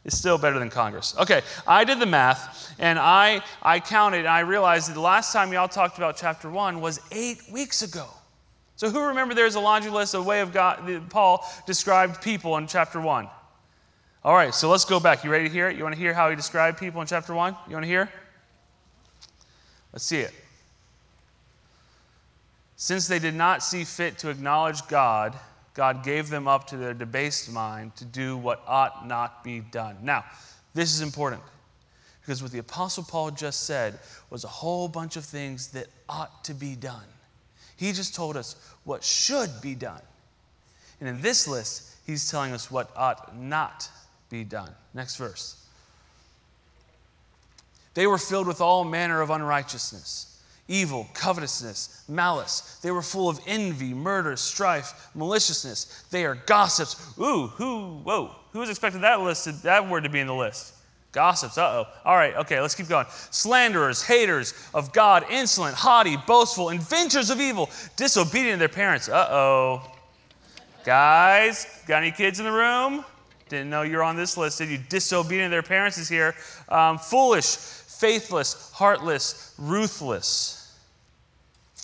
It's 0.06 0.18
still 0.18 0.36
better 0.36 0.58
than 0.58 0.68
Congress. 0.68 1.14
Okay, 1.18 1.40
I 1.66 1.84
did 1.84 1.98
the 1.98 2.04
math 2.04 2.74
and 2.78 2.98
I, 2.98 3.40
I 3.62 3.80
counted 3.80 4.18
and 4.18 4.28
I 4.28 4.40
realized 4.40 4.90
that 4.90 4.92
the 4.92 5.00
last 5.00 5.32
time 5.32 5.50
y'all 5.50 5.66
talked 5.66 5.96
about 5.96 6.18
chapter 6.18 6.50
1 6.50 6.82
was 6.82 7.00
eight 7.10 7.38
weeks 7.50 7.80
ago. 7.80 8.06
So, 8.76 8.90
who 8.90 9.00
remember 9.00 9.34
there's 9.34 9.54
a 9.54 9.60
laundry 9.60 9.90
list, 9.90 10.12
a 10.12 10.20
way 10.20 10.42
of 10.42 10.52
God, 10.52 11.08
Paul 11.08 11.42
described 11.66 12.20
people 12.20 12.58
in 12.58 12.66
chapter 12.66 13.00
1? 13.00 13.28
All 14.24 14.34
right, 14.34 14.54
so 14.54 14.70
let's 14.70 14.86
go 14.86 14.98
back. 14.98 15.22
You 15.22 15.30
ready 15.30 15.48
to 15.48 15.52
hear 15.52 15.68
it? 15.68 15.76
You 15.76 15.82
want 15.82 15.94
to 15.94 16.00
hear 16.00 16.14
how 16.14 16.30
he 16.30 16.36
described 16.36 16.78
people 16.78 17.02
in 17.02 17.06
chapter 17.06 17.34
1? 17.34 17.54
You 17.68 17.74
want 17.74 17.84
to 17.84 17.88
hear? 17.88 18.10
Let's 19.92 20.06
see 20.06 20.20
it. 20.20 20.32
Since 22.76 23.06
they 23.06 23.18
did 23.18 23.34
not 23.34 23.62
see 23.62 23.84
fit 23.84 24.16
to 24.18 24.30
acknowledge 24.30 24.86
God, 24.88 25.36
God 25.74 26.02
gave 26.02 26.30
them 26.30 26.48
up 26.48 26.66
to 26.68 26.78
their 26.78 26.94
debased 26.94 27.52
mind 27.52 27.94
to 27.96 28.06
do 28.06 28.38
what 28.38 28.62
ought 28.66 29.06
not 29.06 29.44
be 29.44 29.60
done. 29.60 29.98
Now, 30.02 30.24
this 30.72 30.94
is 30.94 31.02
important 31.02 31.42
because 32.22 32.42
what 32.42 32.50
the 32.50 32.60
Apostle 32.60 33.04
Paul 33.04 33.30
just 33.30 33.64
said 33.66 33.98
was 34.30 34.44
a 34.44 34.48
whole 34.48 34.88
bunch 34.88 35.16
of 35.16 35.24
things 35.26 35.68
that 35.72 35.88
ought 36.08 36.44
to 36.44 36.54
be 36.54 36.76
done. 36.76 37.04
He 37.76 37.92
just 37.92 38.14
told 38.14 38.38
us 38.38 38.56
what 38.84 39.04
should 39.04 39.50
be 39.60 39.74
done. 39.74 40.00
And 41.00 41.10
in 41.10 41.20
this 41.20 41.46
list, 41.46 41.96
he's 42.06 42.30
telling 42.30 42.52
us 42.52 42.70
what 42.70 42.90
ought 42.96 43.36
not 43.36 43.90
be 44.34 44.44
done. 44.44 44.70
Next 44.92 45.16
verse. 45.16 45.64
They 47.94 48.06
were 48.06 48.18
filled 48.18 48.48
with 48.48 48.60
all 48.60 48.84
manner 48.84 49.20
of 49.20 49.30
unrighteousness, 49.30 50.42
evil, 50.66 51.08
covetousness, 51.14 52.04
malice. 52.08 52.80
They 52.82 52.90
were 52.90 53.02
full 53.02 53.28
of 53.28 53.38
envy, 53.46 53.94
murder, 53.94 54.34
strife, 54.36 55.08
maliciousness. 55.14 56.04
They 56.10 56.24
are 56.24 56.34
gossips. 56.34 57.16
Ooh, 57.18 57.46
who, 57.46 58.00
whoa, 58.02 58.34
who 58.52 58.58
was 58.58 58.70
expecting 58.70 59.02
that 59.02 59.20
list, 59.20 59.62
that 59.62 59.88
word 59.88 60.02
to 60.02 60.10
be 60.10 60.18
in 60.18 60.26
the 60.26 60.34
list? 60.34 60.74
Gossips, 61.12 61.56
uh 61.56 61.62
oh. 61.62 61.86
All 62.04 62.16
right, 62.16 62.34
okay, 62.34 62.60
let's 62.60 62.74
keep 62.74 62.88
going. 62.88 63.06
Slanderers, 63.30 64.02
haters 64.02 64.52
of 64.74 64.92
God, 64.92 65.24
insolent, 65.30 65.76
haughty, 65.76 66.16
boastful, 66.26 66.70
inventors 66.70 67.30
of 67.30 67.40
evil, 67.40 67.70
disobedient 67.96 68.56
to 68.56 68.58
their 68.58 68.68
parents. 68.68 69.08
Uh 69.08 69.28
oh. 69.30 69.82
Guys, 70.84 71.68
got 71.86 72.02
any 72.02 72.10
kids 72.10 72.40
in 72.40 72.44
the 72.44 72.52
room? 72.52 73.04
Didn't 73.48 73.70
know 73.70 73.82
you're 73.82 74.02
on 74.02 74.16
this 74.16 74.36
list. 74.36 74.58
Did 74.58 74.70
you 74.70 74.78
disobedient 74.88 75.46
to 75.46 75.50
their 75.50 75.62
parents 75.62 75.98
is 75.98 76.08
here. 76.08 76.34
Um, 76.68 76.98
foolish, 76.98 77.56
faithless, 77.56 78.70
heartless, 78.72 79.54
ruthless. 79.58 80.60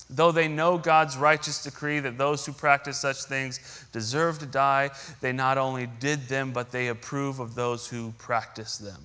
Though 0.09 0.33
they 0.33 0.49
know 0.49 0.77
God's 0.77 1.17
righteous 1.17 1.63
decree 1.63 2.01
that 2.01 2.19
those 2.19 2.45
who 2.45 2.53
practice 2.53 2.99
such 2.99 3.25
things 3.25 3.85
deserve 3.93 4.41
to 4.41 4.47
die, 4.47 4.91
they 5.21 5.33
not 5.33 5.57
only 5.57 5.89
did 6.01 6.27
them, 6.27 6.53
but 6.53 6.73
they 6.73 6.89
approve 6.89 7.39
of 7.39 7.55
those 7.55 7.87
who 7.87 8.13
practice 8.19 8.79
them. 8.79 9.01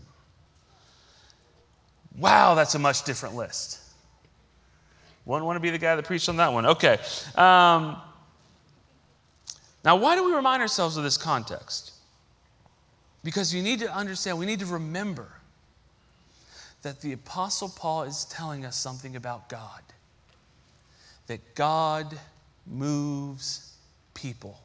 Wow, 2.17 2.55
that's 2.55 2.73
a 2.75 2.79
much 2.79 3.03
different 3.03 3.35
list. 3.35 3.81
Wouldn't 5.25 5.45
want 5.45 5.57
to 5.57 5.59
be 5.59 5.69
the 5.69 5.77
guy 5.77 5.95
that 5.95 6.05
preached 6.05 6.29
on 6.29 6.37
that 6.37 6.53
one. 6.53 6.65
Okay. 6.65 6.97
Um, 7.35 7.97
now, 9.83 9.95
why 9.95 10.15
do 10.15 10.23
we 10.23 10.33
remind 10.33 10.61
ourselves 10.61 10.97
of 10.97 11.03
this 11.03 11.17
context? 11.17 11.91
Because 13.25 13.51
you 13.51 13.63
need 13.63 13.79
to 13.79 13.91
understand, 13.91 14.37
we 14.37 14.45
need 14.45 14.59
to 14.59 14.67
remember 14.67 15.27
that 16.83 17.01
the 17.01 17.13
Apostle 17.13 17.69
Paul 17.75 18.03
is 18.03 18.25
telling 18.25 18.65
us 18.65 18.77
something 18.77 19.15
about 19.15 19.49
God. 19.49 19.81
That 21.25 21.55
God 21.55 22.19
moves 22.67 23.73
people. 24.13 24.59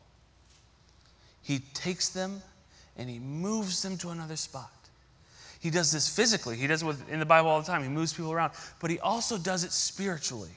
He 1.40 1.61
takes 1.73 2.11
them 2.11 2.43
and 2.99 3.09
he 3.09 3.19
moves 3.19 3.81
them 3.81 3.97
to 3.97 4.11
another 4.11 4.37
spot. 4.37 4.71
He 5.61 5.71
does 5.71 5.90
this 5.90 6.14
physically. 6.14 6.57
He 6.57 6.67
does 6.67 6.83
it 6.83 6.97
in 7.09 7.19
the 7.19 7.25
Bible 7.25 7.49
all 7.49 7.62
the 7.62 7.67
time. 7.67 7.83
He 7.83 7.88
moves 7.88 8.12
people 8.12 8.31
around. 8.31 8.52
But 8.79 8.90
he 8.90 9.00
also 9.00 9.38
does 9.38 9.64
it 9.64 9.73
spiritually. 9.73 10.50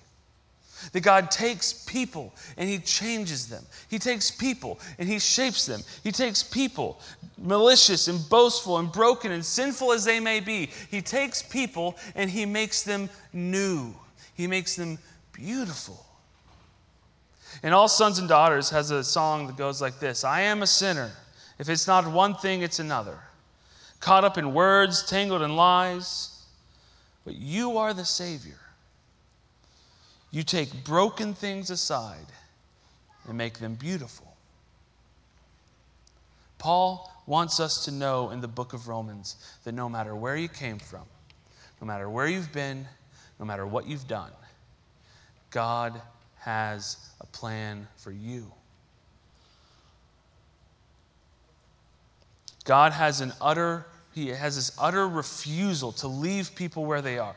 That 0.92 1.02
God 1.02 1.32
takes 1.32 1.74
people 1.86 2.34
and 2.58 2.70
He 2.70 2.80
changes 2.80 3.48
them. 3.48 3.64
He 3.90 4.00
takes 4.00 4.30
people 4.30 4.80
and 5.00 5.08
He 5.08 5.20
shapes 5.20 5.66
them. 5.66 5.82
He 6.04 6.12
takes 6.12 6.44
people, 6.44 7.00
malicious 7.38 8.08
and 8.08 8.20
boastful 8.30 8.78
and 8.78 8.92
broken 8.92 9.32
and 9.32 9.44
sinful 9.44 9.92
as 9.94 10.06
they 10.06 10.20
may 10.20 10.40
be, 10.40 10.70
He 10.90 11.02
takes 11.02 11.42
people 11.42 11.98
and 12.16 12.30
He 12.30 12.46
makes 12.46 12.84
them 12.84 13.10
new. 13.32 13.94
He 14.36 14.48
makes 14.48 14.76
them 14.76 14.98
beautiful. 15.32 16.06
And 17.62 17.74
All 17.74 17.88
Sons 17.88 18.20
and 18.20 18.28
Daughters 18.28 18.70
has 18.72 18.92
a 18.92 19.04
song 19.04 19.48
that 19.48 19.58
goes 19.58 19.82
like 19.82 20.00
this 20.00 20.24
I 20.24 20.42
am 20.42 20.64
a 20.64 20.68
sinner. 20.68 21.12
If 21.60 21.70
it's 21.70 21.88
not 21.88 22.08
one 22.12 22.36
thing, 22.36 22.62
it's 22.62 22.80
another. 22.80 23.18
Caught 24.00 24.24
up 24.24 24.38
in 24.38 24.54
words, 24.54 25.06
tangled 25.06 25.42
in 25.44 25.56
lies. 25.56 26.30
But 27.24 27.36
you 27.36 27.78
are 27.78 27.94
the 27.94 28.04
Savior. 28.04 28.60
You 30.34 30.42
take 30.42 30.84
broken 30.84 31.36
things 31.36 31.70
aside 31.70 32.26
and 33.28 33.38
make 33.38 33.60
them 33.60 33.76
beautiful. 33.76 34.36
Paul 36.58 37.14
wants 37.28 37.60
us 37.60 37.86
to 37.86 37.92
know 37.92 38.32
in 38.32 38.42
the 38.42 38.48
book 38.48 38.74
of 38.74 38.88
Romans 38.88 39.36
that 39.64 39.74
no 39.74 39.88
matter 39.88 40.16
where 40.16 40.36
you 40.36 40.48
came 40.48 40.80
from, 40.80 41.04
no 41.80 41.86
matter 41.86 42.10
where 42.10 42.26
you've 42.28 42.52
been, 42.52 42.88
no 43.40 43.46
matter 43.46 43.68
what 43.68 43.88
you've 43.88 44.08
done, 44.08 44.32
God 45.52 46.02
has 46.40 46.98
a 47.22 47.28
plan 47.28 47.88
for 47.98 48.12
you. 48.12 48.52
God 52.66 52.92
has 52.92 53.22
an 53.22 53.34
utter 53.40 53.86
he 54.14 54.30
has 54.30 54.56
this 54.56 54.72
utter 54.80 55.08
refusal 55.08 55.92
to 55.94 56.08
leave 56.08 56.54
people 56.56 56.86
where 56.86 57.02
they 57.02 57.18
are. 57.18 57.36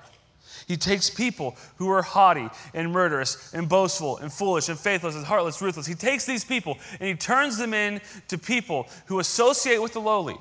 He 0.67 0.76
takes 0.76 1.09
people 1.09 1.57
who 1.76 1.91
are 1.91 2.03
haughty 2.03 2.49
and 2.75 2.93
murderous 2.93 3.53
and 3.55 3.69
boastful 3.69 4.19
and 4.19 4.33
foolish 4.33 4.69
and 4.69 4.79
faithless 4.79 5.15
and 5.15 5.25
heartless, 5.25 5.62
ruthless. 5.62 5.87
He 5.87 5.95
takes 5.95 6.25
these 6.25 6.45
people 6.45 6.79
and 7.00 7.09
he 7.09 7.15
turns 7.15 7.57
them 7.57 7.75
into 7.75 8.38
people 8.38 8.88
who 9.07 9.21
associate 9.21 9.81
with 9.81 9.93
the 9.93 10.00
lowly. 10.00 10.37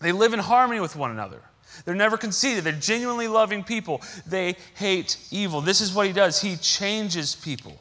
They 0.00 0.12
live 0.12 0.32
in 0.32 0.40
harmony 0.40 0.80
with 0.80 0.96
one 0.96 1.10
another. 1.10 1.42
They're 1.84 1.94
never 1.94 2.16
conceited. 2.16 2.64
They're 2.64 2.72
genuinely 2.72 3.28
loving 3.28 3.62
people. 3.62 4.02
They 4.26 4.56
hate 4.74 5.16
evil. 5.30 5.60
This 5.60 5.80
is 5.80 5.94
what 5.94 6.06
he 6.06 6.12
does. 6.12 6.40
He 6.40 6.56
changes 6.56 7.34
people. 7.34 7.78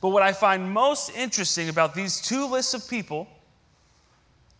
But 0.00 0.10
what 0.10 0.22
I 0.22 0.32
find 0.32 0.70
most 0.72 1.10
interesting 1.16 1.68
about 1.68 1.94
these 1.94 2.20
two 2.20 2.46
lists 2.46 2.74
of 2.74 2.88
people 2.88 3.28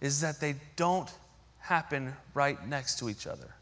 is 0.01 0.21
that 0.21 0.41
they 0.41 0.55
don't 0.77 1.11
happen 1.59 2.15
right 2.35 2.67
next 2.67 2.99
to 3.01 3.09
each 3.09 3.27
other. 3.27 3.55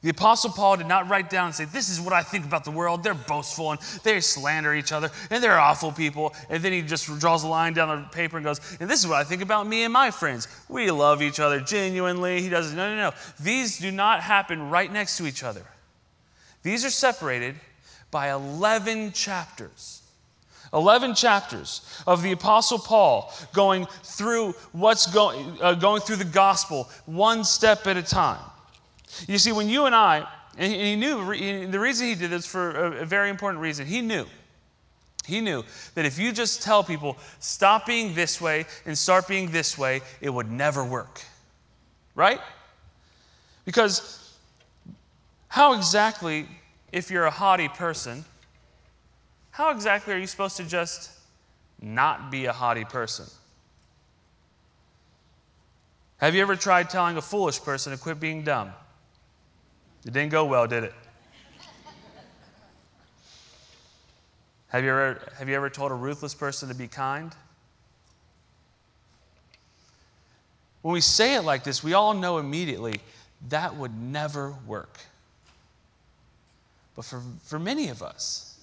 The 0.00 0.10
Apostle 0.10 0.50
Paul 0.50 0.76
did 0.76 0.86
not 0.86 1.08
write 1.08 1.28
down 1.28 1.46
and 1.46 1.54
say, 1.54 1.64
This 1.64 1.88
is 1.88 2.00
what 2.00 2.12
I 2.12 2.22
think 2.22 2.44
about 2.44 2.64
the 2.64 2.70
world. 2.70 3.02
They're 3.02 3.14
boastful 3.14 3.72
and 3.72 3.80
they 4.04 4.20
slander 4.20 4.72
each 4.72 4.92
other 4.92 5.10
and 5.28 5.42
they're 5.42 5.58
awful 5.58 5.90
people. 5.90 6.34
And 6.48 6.62
then 6.62 6.72
he 6.72 6.82
just 6.82 7.06
draws 7.18 7.42
a 7.42 7.48
line 7.48 7.72
down 7.72 8.02
the 8.02 8.08
paper 8.08 8.36
and 8.36 8.46
goes, 8.46 8.60
And 8.78 8.88
this 8.88 9.00
is 9.00 9.08
what 9.08 9.16
I 9.16 9.24
think 9.24 9.42
about 9.42 9.66
me 9.66 9.82
and 9.82 9.92
my 9.92 10.12
friends. 10.12 10.46
We 10.68 10.92
love 10.92 11.20
each 11.20 11.40
other 11.40 11.58
genuinely. 11.58 12.40
He 12.40 12.48
doesn't, 12.48 12.76
No, 12.76 12.94
no, 12.94 13.10
no. 13.10 13.16
These 13.40 13.78
do 13.78 13.90
not 13.90 14.20
happen 14.20 14.70
right 14.70 14.92
next 14.92 15.16
to 15.18 15.26
each 15.26 15.42
other. 15.42 15.64
These 16.62 16.84
are 16.84 16.90
separated 16.90 17.56
by 18.12 18.30
11 18.30 19.12
chapters. 19.12 20.02
11 20.72 21.14
chapters 21.14 22.02
of 22.06 22.22
the 22.22 22.30
apostle 22.32 22.78
paul 22.78 23.32
going 23.54 23.86
through 24.04 24.52
what's 24.72 25.06
going, 25.06 25.56
uh, 25.62 25.72
going 25.72 26.00
through 26.02 26.16
the 26.16 26.24
gospel 26.24 26.88
one 27.06 27.42
step 27.42 27.86
at 27.86 27.96
a 27.96 28.02
time 28.02 28.38
you 29.26 29.38
see, 29.38 29.52
when 29.52 29.68
you 29.68 29.86
and 29.86 29.94
I, 29.94 30.26
and 30.56 30.72
he 30.72 30.96
knew, 30.96 31.18
the 31.66 31.78
reason 31.78 32.08
he 32.08 32.14
did 32.14 32.30
this 32.30 32.46
for 32.46 32.70
a 32.70 33.06
very 33.06 33.30
important 33.30 33.62
reason, 33.62 33.86
he 33.86 34.00
knew. 34.00 34.26
He 35.26 35.40
knew 35.40 35.62
that 35.94 36.06
if 36.06 36.18
you 36.18 36.32
just 36.32 36.62
tell 36.62 36.82
people, 36.82 37.18
stop 37.38 37.84
being 37.84 38.14
this 38.14 38.40
way 38.40 38.64
and 38.86 38.96
start 38.96 39.28
being 39.28 39.50
this 39.50 39.76
way, 39.76 40.00
it 40.20 40.30
would 40.30 40.50
never 40.50 40.84
work. 40.84 41.20
Right? 42.14 42.40
Because 43.64 44.34
how 45.48 45.74
exactly, 45.74 46.48
if 46.92 47.10
you're 47.10 47.26
a 47.26 47.30
haughty 47.30 47.68
person, 47.68 48.24
how 49.50 49.70
exactly 49.70 50.14
are 50.14 50.18
you 50.18 50.26
supposed 50.26 50.56
to 50.56 50.64
just 50.64 51.10
not 51.80 52.30
be 52.30 52.46
a 52.46 52.52
haughty 52.52 52.84
person? 52.84 53.26
Have 56.18 56.34
you 56.34 56.42
ever 56.42 56.56
tried 56.56 56.90
telling 56.90 57.16
a 57.16 57.22
foolish 57.22 57.60
person 57.62 57.92
to 57.92 57.98
quit 57.98 58.18
being 58.18 58.42
dumb? 58.42 58.72
It 60.06 60.12
didn't 60.12 60.30
go 60.30 60.44
well, 60.44 60.66
did 60.66 60.84
it? 60.84 60.94
have, 64.68 64.84
you 64.84 64.90
ever, 64.90 65.20
have 65.38 65.48
you 65.48 65.54
ever 65.54 65.68
told 65.68 65.90
a 65.90 65.94
ruthless 65.94 66.34
person 66.34 66.68
to 66.68 66.74
be 66.74 66.88
kind? 66.88 67.34
When 70.82 70.92
we 70.92 71.00
say 71.00 71.34
it 71.34 71.42
like 71.42 71.64
this, 71.64 71.82
we 71.82 71.94
all 71.94 72.14
know 72.14 72.38
immediately 72.38 73.00
that 73.48 73.76
would 73.76 73.96
never 74.00 74.54
work. 74.66 74.98
But 76.96 77.04
for, 77.04 77.22
for 77.44 77.58
many 77.58 77.88
of 77.88 78.02
us, 78.02 78.58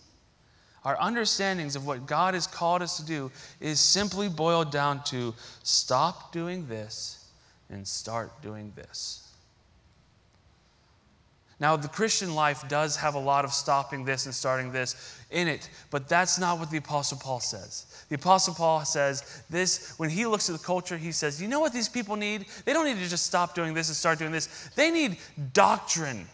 our 0.83 0.99
understandings 0.99 1.75
of 1.75 1.87
what 1.87 2.05
God 2.05 2.33
has 2.33 2.45
called 2.47 2.81
us 2.81 2.97
to 2.97 3.05
do 3.05 3.31
is 3.59 3.79
simply 3.79 4.29
boiled 4.29 4.71
down 4.71 5.03
to 5.05 5.33
stop 5.63 6.31
doing 6.31 6.67
this 6.67 7.27
and 7.69 7.87
start 7.87 8.41
doing 8.41 8.71
this. 8.75 9.24
Now, 11.59 11.77
the 11.77 11.87
Christian 11.87 12.35
life 12.35 12.67
does 12.67 12.97
have 12.97 13.15
a 13.15 13.19
lot 13.19 13.45
of 13.45 13.53
stopping 13.53 14.03
this 14.03 14.25
and 14.25 14.35
starting 14.35 14.71
this 14.73 15.21
in 15.31 15.47
it, 15.47 15.69
but 15.89 16.09
that's 16.09 16.37
not 16.37 16.59
what 16.59 16.69
the 16.69 16.77
Apostle 16.77 17.17
Paul 17.17 17.39
says. 17.39 18.05
The 18.09 18.15
Apostle 18.15 18.53
Paul 18.53 18.83
says 18.83 19.43
this 19.49 19.97
when 19.97 20.09
he 20.09 20.25
looks 20.25 20.49
at 20.49 20.57
the 20.57 20.63
culture, 20.63 20.97
he 20.97 21.13
says, 21.13 21.41
You 21.41 21.47
know 21.47 21.61
what 21.61 21.71
these 21.71 21.87
people 21.87 22.17
need? 22.17 22.45
They 22.65 22.73
don't 22.73 22.85
need 22.85 23.01
to 23.01 23.09
just 23.09 23.25
stop 23.25 23.55
doing 23.55 23.73
this 23.73 23.87
and 23.87 23.95
start 23.95 24.19
doing 24.19 24.33
this, 24.33 24.69
they 24.75 24.91
need 24.91 25.17
doctrine. 25.53 26.27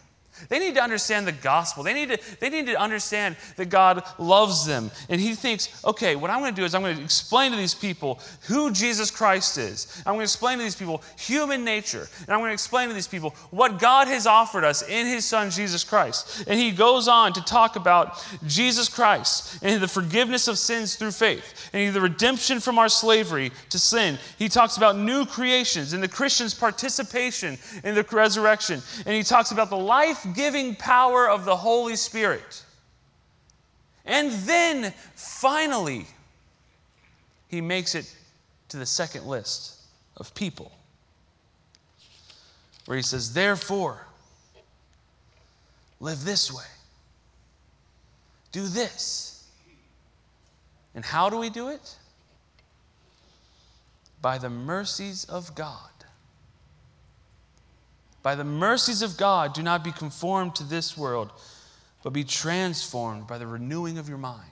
They 0.48 0.58
need 0.58 0.74
to 0.74 0.82
understand 0.82 1.26
the 1.26 1.32
gospel. 1.32 1.82
They 1.82 1.94
need 1.94 2.10
to, 2.10 2.18
they 2.40 2.48
need 2.48 2.66
to 2.66 2.80
understand 2.80 3.36
that 3.56 3.68
God 3.68 4.02
loves 4.18 4.66
them. 4.66 4.90
And 5.08 5.20
he 5.20 5.34
thinks, 5.34 5.84
okay, 5.84 6.16
what 6.16 6.30
I'm 6.30 6.40
going 6.40 6.54
to 6.54 6.60
do 6.60 6.64
is 6.64 6.74
I'm 6.74 6.82
going 6.82 6.96
to 6.96 7.02
explain 7.02 7.52
to 7.52 7.56
these 7.56 7.74
people 7.74 8.20
who 8.48 8.70
Jesus 8.70 9.10
Christ 9.10 9.58
is. 9.58 10.02
I'm 10.06 10.14
going 10.14 10.20
to 10.20 10.24
explain 10.24 10.58
to 10.58 10.64
these 10.64 10.76
people 10.76 11.02
human 11.18 11.64
nature. 11.64 12.08
And 12.20 12.30
I'm 12.30 12.40
going 12.40 12.50
to 12.50 12.54
explain 12.54 12.88
to 12.88 12.94
these 12.94 13.08
people 13.08 13.34
what 13.50 13.78
God 13.78 14.08
has 14.08 14.26
offered 14.26 14.64
us 14.64 14.82
in 14.88 15.06
his 15.06 15.24
son 15.24 15.50
Jesus 15.50 15.84
Christ. 15.84 16.44
And 16.46 16.58
he 16.58 16.70
goes 16.70 17.08
on 17.08 17.32
to 17.32 17.44
talk 17.44 17.76
about 17.76 18.24
Jesus 18.46 18.88
Christ 18.88 19.58
and 19.62 19.82
the 19.82 19.88
forgiveness 19.88 20.48
of 20.48 20.58
sins 20.58 20.96
through 20.96 21.12
faith 21.12 21.70
and 21.72 21.94
the 21.94 22.00
redemption 22.00 22.60
from 22.60 22.78
our 22.78 22.88
slavery 22.88 23.50
to 23.70 23.78
sin. 23.78 24.18
He 24.38 24.48
talks 24.48 24.76
about 24.76 24.96
new 24.96 25.26
creations 25.26 25.92
and 25.92 26.02
the 26.02 26.08
Christian's 26.08 26.54
participation 26.54 27.58
in 27.84 27.94
the 27.94 28.04
resurrection. 28.12 28.82
And 29.06 29.14
he 29.14 29.22
talks 29.22 29.50
about 29.50 29.70
the 29.70 29.76
life 29.76 30.26
giving 30.32 30.74
power 30.74 31.28
of 31.28 31.44
the 31.44 31.56
Holy 31.56 31.96
Spirit. 31.96 32.64
And 34.04 34.32
then 34.32 34.92
finally, 35.14 36.06
he 37.48 37.60
makes 37.60 37.94
it 37.94 38.14
to 38.68 38.76
the 38.76 38.86
second 38.86 39.26
list 39.26 39.76
of 40.16 40.34
people, 40.34 40.72
where 42.86 42.96
he 42.96 43.02
says, 43.02 43.32
Therefore, 43.32 44.06
live 46.00 46.24
this 46.24 46.52
way, 46.52 46.64
do 48.50 48.66
this. 48.66 49.44
And 50.94 51.04
how 51.04 51.30
do 51.30 51.38
we 51.38 51.48
do 51.48 51.68
it? 51.68 51.96
By 54.20 54.38
the 54.38 54.50
mercies 54.50 55.24
of 55.24 55.54
God. 55.54 55.90
By 58.22 58.34
the 58.34 58.44
mercies 58.44 59.02
of 59.02 59.16
God, 59.16 59.54
do 59.54 59.62
not 59.62 59.82
be 59.82 59.92
conformed 59.92 60.54
to 60.56 60.64
this 60.64 60.96
world, 60.96 61.30
but 62.02 62.12
be 62.12 62.24
transformed 62.24 63.26
by 63.26 63.38
the 63.38 63.46
renewing 63.46 63.98
of 63.98 64.08
your 64.08 64.18
mind. 64.18 64.48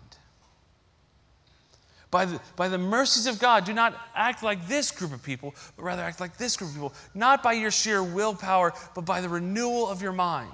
By 2.10 2.24
the, 2.24 2.40
by 2.56 2.68
the 2.68 2.78
mercies 2.78 3.26
of 3.28 3.38
God, 3.38 3.64
do 3.64 3.72
not 3.72 3.94
act 4.16 4.42
like 4.42 4.66
this 4.66 4.90
group 4.90 5.12
of 5.12 5.22
people, 5.22 5.54
but 5.76 5.84
rather 5.84 6.02
act 6.02 6.18
like 6.18 6.36
this 6.36 6.56
group 6.56 6.70
of 6.70 6.74
people, 6.74 6.94
not 7.14 7.42
by 7.42 7.52
your 7.52 7.70
sheer 7.70 8.02
willpower, 8.02 8.72
but 8.96 9.02
by 9.02 9.20
the 9.20 9.28
renewal 9.28 9.88
of 9.88 10.02
your 10.02 10.12
mind. 10.12 10.50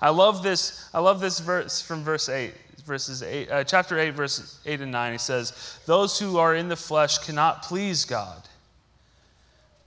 I 0.00 0.10
love 0.10 0.44
this, 0.44 0.88
I 0.94 1.00
love 1.00 1.20
this 1.20 1.40
verse 1.40 1.82
from 1.82 2.04
verse 2.04 2.28
8 2.28 2.54
verses 2.86 3.22
8, 3.22 3.50
uh, 3.50 3.64
chapter 3.64 3.98
8, 3.98 4.10
verses 4.10 4.60
8 4.64 4.80
and 4.80 4.92
9. 4.92 5.12
He 5.12 5.18
says, 5.18 5.80
Those 5.86 6.18
who 6.18 6.38
are 6.38 6.54
in 6.54 6.68
the 6.68 6.76
flesh 6.76 7.18
cannot 7.18 7.62
please 7.64 8.04
God. 8.04 8.42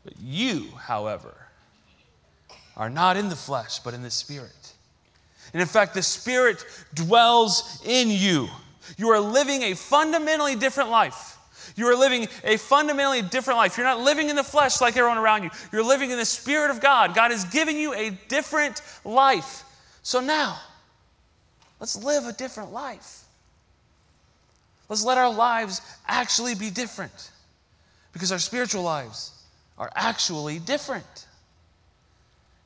But 0.04 0.14
you, 0.20 0.68
however, 0.78 1.39
are 2.80 2.90
not 2.90 3.18
in 3.18 3.30
the 3.30 3.36
flesh, 3.36 3.80
but 3.80 3.94
in 3.94 4.02
the 4.02 4.10
Spirit. 4.10 4.74
And 5.54 5.62
in 5.62 5.68
fact, 5.68 5.94
the 5.94 6.02
Spirit 6.02 6.64
dwells 6.94 7.82
in 7.86 8.10
you. 8.10 8.48
You 8.98 9.10
are 9.10 9.20
living 9.20 9.64
a 9.64 9.76
fundamentally 9.76 10.56
different 10.56 10.90
life. 10.90 11.38
You 11.76 11.88
are 11.88 11.96
living 11.96 12.28
a 12.44 12.58
fundamentally 12.58 13.22
different 13.22 13.58
life. 13.58 13.78
You're 13.78 13.86
not 13.86 14.00
living 14.00 14.30
in 14.30 14.36
the 14.36 14.44
flesh 14.44 14.82
like 14.82 14.96
everyone 14.96 15.18
around 15.18 15.44
you. 15.44 15.50
You're 15.72 15.84
living 15.84 16.10
in 16.10 16.18
the 16.18 16.26
Spirit 16.26 16.72
of 16.72 16.80
God. 16.80 17.14
God 17.14 17.32
is 17.32 17.44
giving 17.46 17.78
you 17.78 17.94
a 17.94 18.12
different 18.30 18.82
life. 19.04 19.64
So 20.02 20.22
now, 20.22 20.58
let's 21.80 22.02
live 22.02 22.26
a 22.26 22.34
different 22.34 22.72
life. 22.72 23.24
Let's 24.88 25.04
let 25.04 25.18
our 25.18 25.32
lives 25.32 25.82
actually 26.08 26.56
be 26.56 26.70
different 26.70 27.32
because 28.14 28.32
our 28.32 28.40
spiritual 28.40 28.84
lives 28.84 29.32
are 29.78 29.92
actually 29.96 30.60
different. 30.60 31.28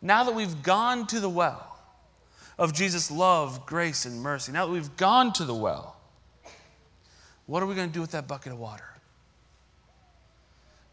Now 0.04 0.26
that 0.26 0.36
we've 0.36 0.62
gone 0.62 1.08
to 1.08 1.22
the 1.22 1.30
well 1.30 1.80
of 2.60 2.74
Jesus' 2.74 3.10
love, 3.10 3.66
grace, 3.66 4.06
and 4.06 4.22
mercy, 4.22 4.52
now 4.52 4.66
that 4.66 4.72
we've 4.72 4.96
gone 4.98 5.32
to 5.34 5.46
the 5.46 5.54
well, 5.56 5.96
what 7.46 7.64
are 7.64 7.66
we 7.66 7.74
going 7.74 7.88
to 7.88 7.94
do 7.94 8.02
with 8.02 8.12
that 8.12 8.28
bucket 8.28 8.52
of 8.52 8.60
water? 8.60 8.84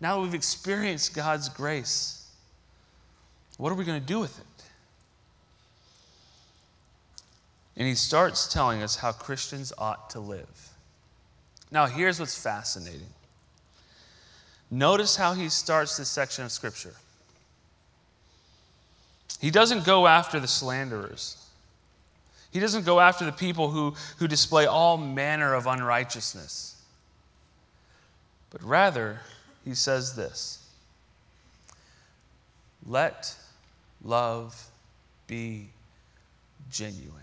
Now 0.00 0.16
that 0.16 0.22
we've 0.22 0.34
experienced 0.34 1.12
God's 1.12 1.48
grace, 1.48 2.30
what 3.58 3.72
are 3.72 3.74
we 3.74 3.84
going 3.84 4.00
to 4.00 4.06
do 4.06 4.20
with 4.20 4.38
it? 4.38 4.46
And 7.76 7.88
he 7.88 7.96
starts 7.96 8.52
telling 8.52 8.80
us 8.80 8.94
how 8.94 9.10
Christians 9.10 9.72
ought 9.76 10.10
to 10.10 10.20
live. 10.20 10.70
Now, 11.72 11.86
here's 11.86 12.20
what's 12.20 12.40
fascinating 12.40 13.08
Notice 14.70 15.16
how 15.16 15.34
he 15.34 15.48
starts 15.48 15.96
this 15.96 16.08
section 16.08 16.44
of 16.44 16.52
Scripture. 16.52 16.94
He 19.40 19.50
doesn't 19.50 19.84
go 19.84 20.06
after 20.06 20.38
the 20.38 20.46
slanderers. 20.46 21.36
He 22.50 22.60
doesn't 22.60 22.84
go 22.84 23.00
after 23.00 23.24
the 23.24 23.32
people 23.32 23.70
who, 23.70 23.94
who 24.18 24.28
display 24.28 24.66
all 24.66 24.96
manner 24.96 25.54
of 25.54 25.66
unrighteousness. 25.66 26.76
But 28.50 28.62
rather, 28.62 29.20
he 29.64 29.74
says 29.74 30.14
this 30.14 30.58
Let 32.86 33.34
love 34.04 34.70
be 35.26 35.68
genuine. 36.70 37.14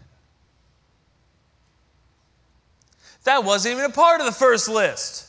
That 3.25 3.43
wasn't 3.43 3.73
even 3.73 3.91
a 3.91 3.93
part 3.93 4.21
of 4.21 4.25
the 4.25 4.31
first 4.31 4.69
list. 4.69 5.26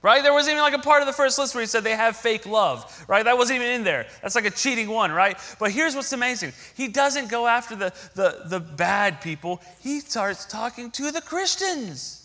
Right? 0.00 0.22
There 0.22 0.32
wasn't 0.32 0.52
even 0.52 0.62
like 0.62 0.74
a 0.74 0.78
part 0.78 1.02
of 1.02 1.06
the 1.06 1.12
first 1.12 1.40
list 1.40 1.56
where 1.56 1.62
he 1.62 1.66
said 1.66 1.82
they 1.82 1.96
have 1.96 2.16
fake 2.16 2.46
love, 2.46 3.04
right? 3.08 3.24
That 3.24 3.36
wasn't 3.36 3.56
even 3.56 3.72
in 3.72 3.82
there. 3.82 4.06
That's 4.22 4.36
like 4.36 4.44
a 4.44 4.50
cheating 4.50 4.88
one, 4.88 5.10
right? 5.10 5.36
But 5.58 5.72
here's 5.72 5.96
what's 5.96 6.12
amazing 6.12 6.52
he 6.76 6.86
doesn't 6.86 7.28
go 7.28 7.48
after 7.48 7.74
the, 7.74 7.92
the, 8.14 8.42
the 8.46 8.60
bad 8.60 9.20
people, 9.20 9.60
he 9.80 9.98
starts 9.98 10.44
talking 10.44 10.92
to 10.92 11.10
the 11.10 11.20
Christians. 11.20 12.18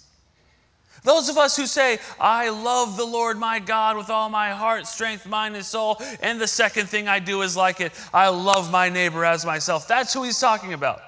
Those 1.03 1.29
of 1.29 1.37
us 1.37 1.57
who 1.57 1.65
say, 1.65 1.99
I 2.19 2.49
love 2.49 2.95
the 2.95 3.05
Lord 3.05 3.37
my 3.37 3.59
God 3.59 3.97
with 3.97 4.09
all 4.09 4.29
my 4.29 4.51
heart, 4.51 4.87
strength, 4.87 5.25
mind, 5.27 5.55
and 5.55 5.65
soul, 5.65 6.01
and 6.21 6.39
the 6.39 6.47
second 6.47 6.87
thing 6.87 7.07
I 7.07 7.19
do 7.19 7.41
is 7.41 7.57
like 7.57 7.81
it, 7.81 7.91
I 8.13 8.29
love 8.29 8.71
my 8.71 8.87
neighbor 8.87 9.25
as 9.25 9.45
myself. 9.45 9.87
That's 9.87 10.13
who 10.13 10.23
he's 10.23 10.39
talking 10.39 10.73
about. 10.73 11.01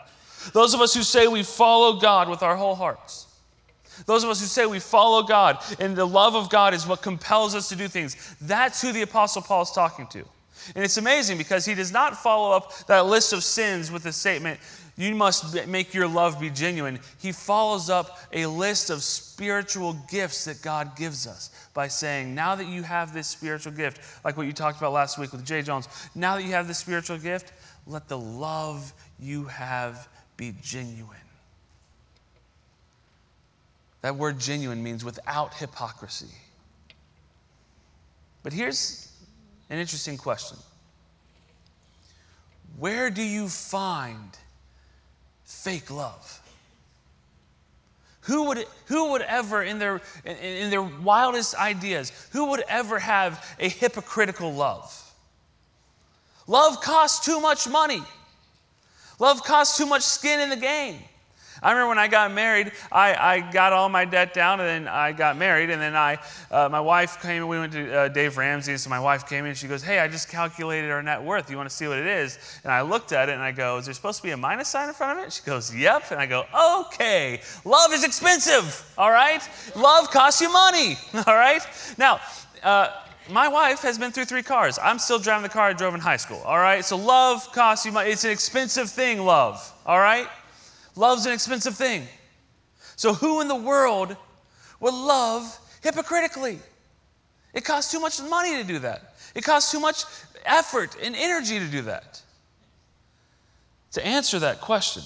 Those 0.52 0.74
of 0.74 0.82
us 0.82 0.94
who 0.94 1.02
say 1.02 1.28
we 1.28 1.44
follow 1.44 2.00
God 2.00 2.28
with 2.28 2.44
our 2.44 2.56
whole 2.56 2.76
hearts. 2.76 3.28
Those 4.06 4.24
of 4.24 4.30
us 4.30 4.40
who 4.40 4.46
say 4.46 4.66
we 4.66 4.80
follow 4.80 5.24
God 5.24 5.58
and 5.80 5.96
the 5.96 6.06
love 6.06 6.36
of 6.36 6.50
God 6.50 6.74
is 6.74 6.88
what 6.88 7.02
compels 7.02 7.56
us 7.56 7.70
to 7.70 7.76
do 7.76 7.88
things, 7.88 8.36
that's 8.42 8.82
who 8.82 8.92
the 8.92 9.02
Apostle 9.02 9.42
Paul 9.42 9.64
is 9.64 9.72
talking 9.72 10.08
to. 10.08 10.24
And 10.76 10.84
it's 10.84 10.98
amazing 10.98 11.38
because 11.38 11.66
he 11.66 11.76
does 11.76 11.92
not 11.92 12.18
follow 12.18 12.56
up 12.56 12.74
that 12.88 13.06
list 13.06 13.34
of 13.34 13.44
sins 13.44 13.92
with 13.92 14.04
the 14.04 14.12
statement, 14.12 14.60
you 14.98 15.14
must 15.14 15.68
make 15.68 15.94
your 15.94 16.08
love 16.08 16.40
be 16.40 16.50
genuine. 16.50 17.00
He 17.20 17.32
follows 17.32 17.90
up 17.90 18.18
a 18.32 18.46
list 18.46 18.90
of 18.90 19.04
spiritual 19.04 19.94
gifts 20.10 20.46
that 20.46 20.62
God 20.62 20.96
gives 20.96 21.28
us 21.28 21.52
by 21.74 21.90
saying, 21.90 22.34
now 22.34 22.56
that 22.56 22.68
you 22.68 22.82
have 22.82 23.14
this 23.14 23.28
spiritual 23.28 23.74
gift, 23.74 24.24
like 24.24 24.38
what 24.38 24.48
you 24.48 24.54
talked 24.54 24.78
about 24.78 24.94
last 24.94 25.18
week 25.18 25.34
with 25.34 25.46
Jay 25.46 25.62
Jones, 25.62 25.90
now 26.16 26.36
that 26.36 26.44
you 26.44 26.52
have 26.52 26.68
this 26.68 26.80
spiritual 26.80 27.18
gift, 27.18 27.52
let 27.86 28.08
the 28.08 28.18
love 28.18 28.94
you 29.20 29.44
have 29.46 30.08
be 30.38 30.56
genuine. 30.62 31.18
That 34.06 34.18
word 34.18 34.38
genuine 34.38 34.84
means 34.84 35.04
without 35.04 35.56
hypocrisy. 35.56 36.30
But 38.44 38.54
here's 38.54 39.12
an 39.72 39.80
interesting 39.80 40.16
question 40.16 40.60
where 42.78 43.10
do 43.10 43.24
you 43.24 43.50
find 43.50 44.38
fake 45.44 45.90
love? 45.90 46.40
Who 48.22 48.44
would, 48.44 48.66
who 48.86 49.14
would 49.14 49.24
ever, 49.24 49.64
in 49.64 49.80
their, 49.80 50.00
in, 50.24 50.36
in 50.38 50.70
their 50.70 50.84
wildest 50.84 51.56
ideas, 51.56 52.12
who 52.32 52.52
would 52.52 52.64
ever 52.70 53.00
have 53.00 53.58
a 53.60 53.68
hypocritical 53.68 54.54
love? 54.54 55.16
Love 56.46 56.80
costs 56.80 57.26
too 57.26 57.42
much 57.42 57.68
money. 57.68 58.04
Love 59.18 59.44
costs 59.44 59.80
too 59.80 59.88
much 59.88 60.04
skin 60.04 60.42
in 60.42 60.52
the 60.52 60.56
game. 60.56 61.00
I 61.64 61.72
remember 61.72 61.90
when 61.90 61.98
I 62.00 62.08
got 62.08 62.32
married, 62.32 62.72
I, 62.92 63.16
I 63.16 63.52
got 63.52 63.74
all 63.74 63.90
my 63.90 64.06
debt 64.06 64.34
down, 64.34 64.60
and 64.60 64.68
then 64.68 64.88
I 64.88 65.12
got 65.12 65.38
married, 65.38 65.70
and 65.70 65.82
then 65.82 65.96
I, 65.96 66.20
uh, 66.52 66.70
my 66.70 66.80
wife 66.80 67.22
came, 67.22 67.42
and 67.42 67.50
we 67.50 67.58
went 67.58 67.74
to 67.74 67.94
uh, 67.94 68.08
Dave 68.10 68.38
Ramsey, 68.38 68.72
and 68.72 68.82
so 68.82 68.90
my 68.90 69.00
wife 69.00 69.28
came 69.28 69.46
in, 69.46 69.50
and 69.50 69.58
she 69.58 69.68
goes, 69.68 69.84
hey, 69.84 70.00
I 70.00 70.08
just 70.08 70.30
calculated 70.30 70.92
our 70.92 71.02
net 71.02 71.22
worth. 71.22 71.50
You 71.50 71.58
want 71.58 71.70
to 71.70 71.76
see 71.76 71.88
what 71.88 71.98
it 71.98 72.08
is? 72.08 72.40
And 72.64 72.72
I 72.72 72.82
looked 72.82 73.12
at 73.12 73.30
it, 73.30 73.34
and 73.34 73.42
I 73.42 73.52
go, 73.52 73.78
is 73.78 73.86
there 73.86 73.94
supposed 73.94 74.18
to 74.18 74.24
be 74.24 74.32
a 74.32 74.38
minus 74.38 74.70
sign 74.70 74.88
in 74.88 74.94
front 74.94 75.20
of 75.20 75.26
it? 75.26 75.34
She 75.34 75.44
goes, 75.44 75.74
yep. 75.74 76.12
And 76.12 76.20
I 76.20 76.26
go, 76.26 76.46
okay, 76.86 77.42
love 77.64 77.94
is 77.94 78.04
expensive, 78.04 78.94
all 78.98 79.12
right? 79.12 79.42
Love 79.76 80.12
costs 80.12 80.42
you 80.42 80.52
money, 80.52 80.98
all 81.28 81.36
right? 81.36 81.62
Now, 81.98 82.20
uh, 82.64 82.90
my 83.30 83.48
wife 83.48 83.82
has 83.82 83.98
been 83.98 84.12
through 84.12 84.26
three 84.26 84.44
cars. 84.44 84.78
I'm 84.82 85.00
still 85.00 85.20
driving 85.20 85.44
the 85.44 85.50
car 85.50 85.70
I 85.70 85.74
drove 85.74 85.96
in 85.96 86.00
high 86.00 86.18
school, 86.18 86.42
all 86.46 86.60
right? 86.60 86.86
So 86.86 86.96
love 86.96 87.52
costs 87.54 87.86
you 87.86 87.92
money. 87.92 88.12
It's 88.12 88.24
an 88.24 88.32
expensive 88.32 88.90
thing, 88.90 89.20
love, 89.20 89.74
all 89.86 90.00
right? 90.00 90.28
Love's 90.96 91.26
an 91.26 91.34
expensive 91.34 91.76
thing. 91.76 92.08
So 92.96 93.14
who 93.14 93.42
in 93.42 93.48
the 93.48 93.56
world 93.56 94.16
would 94.80 94.94
love 94.94 95.60
hypocritically? 95.82 96.60
It 97.54 97.66
costs 97.66 97.92
too 97.92 98.00
much 98.00 98.22
money 98.22 98.56
to 98.58 98.64
do 98.64 98.80
that. 98.80 99.16
It 99.34 99.44
costs 99.44 99.72
too 99.72 99.80
much 99.80 100.04
effort 100.46 100.96
and 101.02 101.16
energy 101.16 101.60
to 101.60 101.66
do 101.66 101.82
that. 101.84 102.22
To 103.94 104.06
answer 104.06 104.40
that 104.40 104.62
question, 104.62 105.04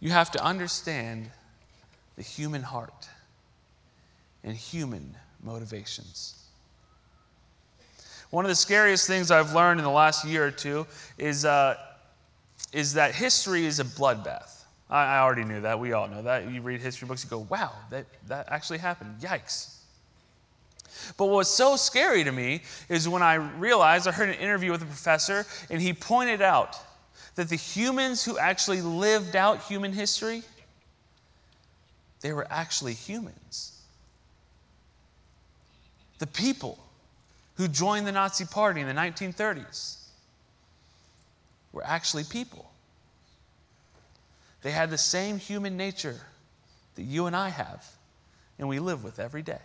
you 0.00 0.10
have 0.10 0.30
to 0.32 0.44
understand 0.44 1.30
the 2.16 2.22
human 2.22 2.62
heart 2.62 3.08
and 4.44 4.56
human 4.56 5.14
motivations. 5.42 6.34
One 8.30 8.44
of 8.44 8.48
the 8.48 8.56
scariest 8.56 9.06
things 9.06 9.30
I've 9.30 9.54
learned 9.54 9.78
in 9.78 9.84
the 9.84 9.90
last 9.90 10.24
year 10.24 10.46
or 10.46 10.50
two 10.50 10.86
is, 11.18 11.44
uh, 11.44 11.76
is 12.72 12.94
that 12.94 13.14
history 13.14 13.66
is 13.66 13.80
a 13.80 13.84
bloodbath. 13.84 14.62
I, 14.88 15.16
I 15.16 15.18
already 15.20 15.44
knew 15.44 15.60
that. 15.60 15.78
We 15.78 15.92
all 15.92 16.08
know 16.08 16.22
that. 16.22 16.50
You 16.50 16.62
read 16.62 16.80
history 16.80 17.06
books, 17.06 17.24
you 17.24 17.30
go, 17.30 17.46
wow, 17.50 17.72
that, 17.90 18.06
that 18.28 18.48
actually 18.50 18.78
happened. 18.78 19.20
Yikes. 19.20 19.76
But 21.16 21.26
what's 21.26 21.50
so 21.50 21.76
scary 21.76 22.24
to 22.24 22.32
me 22.32 22.62
is 22.88 23.08
when 23.08 23.22
I 23.22 23.34
realized 23.34 24.06
I 24.06 24.12
heard 24.12 24.28
an 24.28 24.36
interview 24.36 24.70
with 24.70 24.82
a 24.82 24.86
professor, 24.86 25.46
and 25.70 25.80
he 25.80 25.92
pointed 25.92 26.42
out 26.42 26.76
that 27.34 27.48
the 27.48 27.56
humans 27.56 28.24
who 28.24 28.38
actually 28.38 28.82
lived 28.82 29.36
out 29.36 29.62
human 29.62 29.92
history, 29.92 30.42
they 32.20 32.32
were 32.32 32.46
actually 32.50 32.94
humans. 32.94 33.80
The 36.18 36.26
people 36.26 36.78
who 37.56 37.68
joined 37.68 38.06
the 38.06 38.12
Nazi 38.12 38.44
Party 38.44 38.80
in 38.80 38.86
the 38.86 38.94
1930s 38.94 40.01
were 41.72 41.84
actually 41.84 42.24
people. 42.24 42.70
They 44.62 44.70
had 44.70 44.90
the 44.90 44.98
same 44.98 45.38
human 45.38 45.76
nature 45.76 46.20
that 46.94 47.02
you 47.02 47.26
and 47.26 47.34
I 47.34 47.48
have, 47.48 47.86
and 48.58 48.68
we 48.68 48.78
live 48.78 49.02
with 49.02 49.18
every 49.18 49.42
day. 49.42 49.60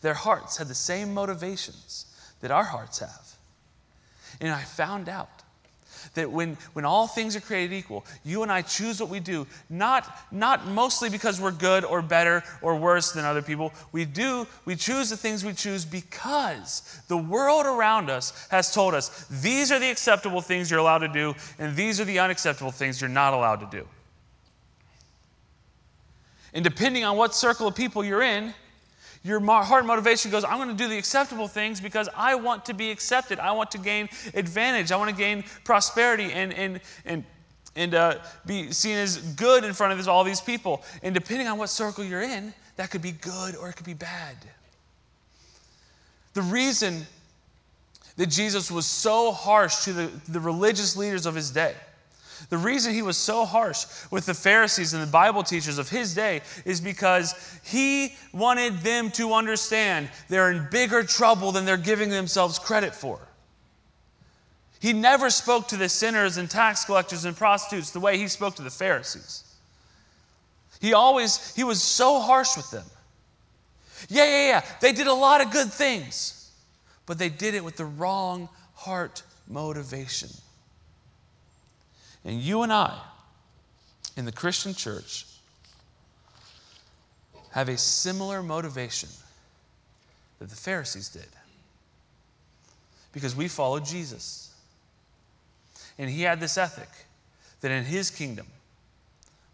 Their 0.00 0.14
hearts 0.14 0.56
had 0.56 0.68
the 0.68 0.74
same 0.74 1.14
motivations 1.14 2.06
that 2.40 2.50
our 2.50 2.64
hearts 2.64 2.98
have. 2.98 3.34
And 4.40 4.50
I 4.50 4.62
found 4.62 5.08
out 5.08 5.39
that 6.14 6.30
when, 6.30 6.56
when 6.72 6.84
all 6.84 7.06
things 7.06 7.36
are 7.36 7.40
created 7.40 7.74
equal, 7.74 8.04
you 8.24 8.42
and 8.42 8.50
I 8.50 8.62
choose 8.62 9.00
what 9.00 9.08
we 9.08 9.20
do, 9.20 9.46
not, 9.68 10.18
not 10.30 10.66
mostly 10.66 11.10
because 11.10 11.40
we're 11.40 11.50
good 11.50 11.84
or 11.84 12.02
better 12.02 12.42
or 12.62 12.76
worse 12.76 13.12
than 13.12 13.24
other 13.24 13.42
people. 13.42 13.72
We 13.92 14.04
do, 14.04 14.46
we 14.64 14.76
choose 14.76 15.10
the 15.10 15.16
things 15.16 15.44
we 15.44 15.52
choose 15.52 15.84
because 15.84 17.00
the 17.08 17.16
world 17.16 17.66
around 17.66 18.10
us 18.10 18.48
has 18.50 18.72
told 18.72 18.94
us 18.94 19.26
these 19.42 19.72
are 19.72 19.78
the 19.78 19.90
acceptable 19.90 20.40
things 20.40 20.70
you're 20.70 20.80
allowed 20.80 20.98
to 20.98 21.08
do, 21.08 21.34
and 21.58 21.76
these 21.76 22.00
are 22.00 22.04
the 22.04 22.18
unacceptable 22.18 22.72
things 22.72 23.00
you're 23.00 23.10
not 23.10 23.34
allowed 23.34 23.60
to 23.60 23.78
do. 23.78 23.86
And 26.52 26.64
depending 26.64 27.04
on 27.04 27.16
what 27.16 27.34
circle 27.34 27.68
of 27.68 27.74
people 27.74 28.04
you're 28.04 28.22
in, 28.22 28.52
your 29.22 29.40
heart 29.40 29.84
motivation 29.84 30.30
goes, 30.30 30.44
I'm 30.44 30.56
going 30.56 30.70
to 30.70 30.74
do 30.74 30.88
the 30.88 30.96
acceptable 30.96 31.46
things 31.46 31.80
because 31.80 32.08
I 32.16 32.34
want 32.36 32.64
to 32.66 32.74
be 32.74 32.90
accepted. 32.90 33.38
I 33.38 33.52
want 33.52 33.70
to 33.72 33.78
gain 33.78 34.08
advantage. 34.32 34.92
I 34.92 34.96
want 34.96 35.10
to 35.10 35.16
gain 35.16 35.44
prosperity 35.64 36.32
and, 36.32 36.54
and, 36.54 36.80
and, 37.04 37.24
and 37.76 37.94
uh, 37.94 38.18
be 38.46 38.72
seen 38.72 38.96
as 38.96 39.18
good 39.18 39.64
in 39.64 39.74
front 39.74 39.98
of 39.98 40.08
all 40.08 40.24
these 40.24 40.40
people. 40.40 40.82
And 41.02 41.14
depending 41.14 41.48
on 41.48 41.58
what 41.58 41.68
circle 41.68 42.02
you're 42.02 42.22
in, 42.22 42.54
that 42.76 42.90
could 42.90 43.02
be 43.02 43.12
good 43.12 43.56
or 43.56 43.68
it 43.68 43.76
could 43.76 43.84
be 43.84 43.94
bad. 43.94 44.36
The 46.32 46.42
reason 46.42 47.06
that 48.16 48.28
Jesus 48.28 48.70
was 48.70 48.86
so 48.86 49.32
harsh 49.32 49.84
to 49.84 49.92
the, 49.92 50.10
the 50.28 50.40
religious 50.40 50.96
leaders 50.96 51.26
of 51.26 51.34
his 51.34 51.50
day 51.50 51.74
the 52.48 52.56
reason 52.56 52.94
he 52.94 53.02
was 53.02 53.16
so 53.16 53.44
harsh 53.44 53.84
with 54.10 54.26
the 54.26 54.34
Pharisees 54.34 54.94
and 54.94 55.02
the 55.02 55.10
Bible 55.10 55.42
teachers 55.42 55.78
of 55.78 55.88
his 55.88 56.14
day 56.14 56.40
is 56.64 56.80
because 56.80 57.34
he 57.64 58.14
wanted 58.32 58.78
them 58.78 59.10
to 59.12 59.34
understand 59.34 60.08
they're 60.28 60.50
in 60.50 60.66
bigger 60.70 61.02
trouble 61.02 61.52
than 61.52 61.64
they're 61.64 61.76
giving 61.76 62.08
themselves 62.08 62.58
credit 62.58 62.94
for. 62.94 63.20
He 64.80 64.94
never 64.94 65.28
spoke 65.28 65.68
to 65.68 65.76
the 65.76 65.88
sinners 65.88 66.38
and 66.38 66.50
tax 66.50 66.84
collectors 66.86 67.26
and 67.26 67.36
prostitutes 67.36 67.90
the 67.90 68.00
way 68.00 68.16
he 68.16 68.28
spoke 68.28 68.54
to 68.56 68.62
the 68.62 68.70
Pharisees. 68.70 69.44
He 70.80 70.94
always, 70.94 71.54
he 71.54 71.64
was 71.64 71.82
so 71.82 72.20
harsh 72.20 72.56
with 72.56 72.70
them. 72.70 72.86
Yeah, 74.08 74.24
yeah, 74.24 74.46
yeah, 74.48 74.64
they 74.80 74.92
did 74.92 75.06
a 75.06 75.12
lot 75.12 75.42
of 75.42 75.52
good 75.52 75.70
things, 75.70 76.50
but 77.04 77.18
they 77.18 77.28
did 77.28 77.54
it 77.54 77.62
with 77.62 77.76
the 77.76 77.84
wrong 77.84 78.48
heart 78.74 79.22
motivation. 79.46 80.30
And 82.24 82.40
you 82.40 82.62
and 82.62 82.72
I, 82.72 82.98
in 84.16 84.24
the 84.24 84.32
Christian 84.32 84.74
church, 84.74 85.26
have 87.52 87.68
a 87.68 87.78
similar 87.78 88.42
motivation 88.42 89.08
that 90.38 90.48
the 90.48 90.56
Pharisees 90.56 91.08
did. 91.08 91.26
Because 93.12 93.34
we 93.34 93.48
followed 93.48 93.84
Jesus. 93.84 94.54
And 95.98 96.08
he 96.08 96.22
had 96.22 96.40
this 96.40 96.56
ethic 96.56 96.88
that 97.60 97.70
in 97.70 97.84
his 97.84 98.10
kingdom, 98.10 98.46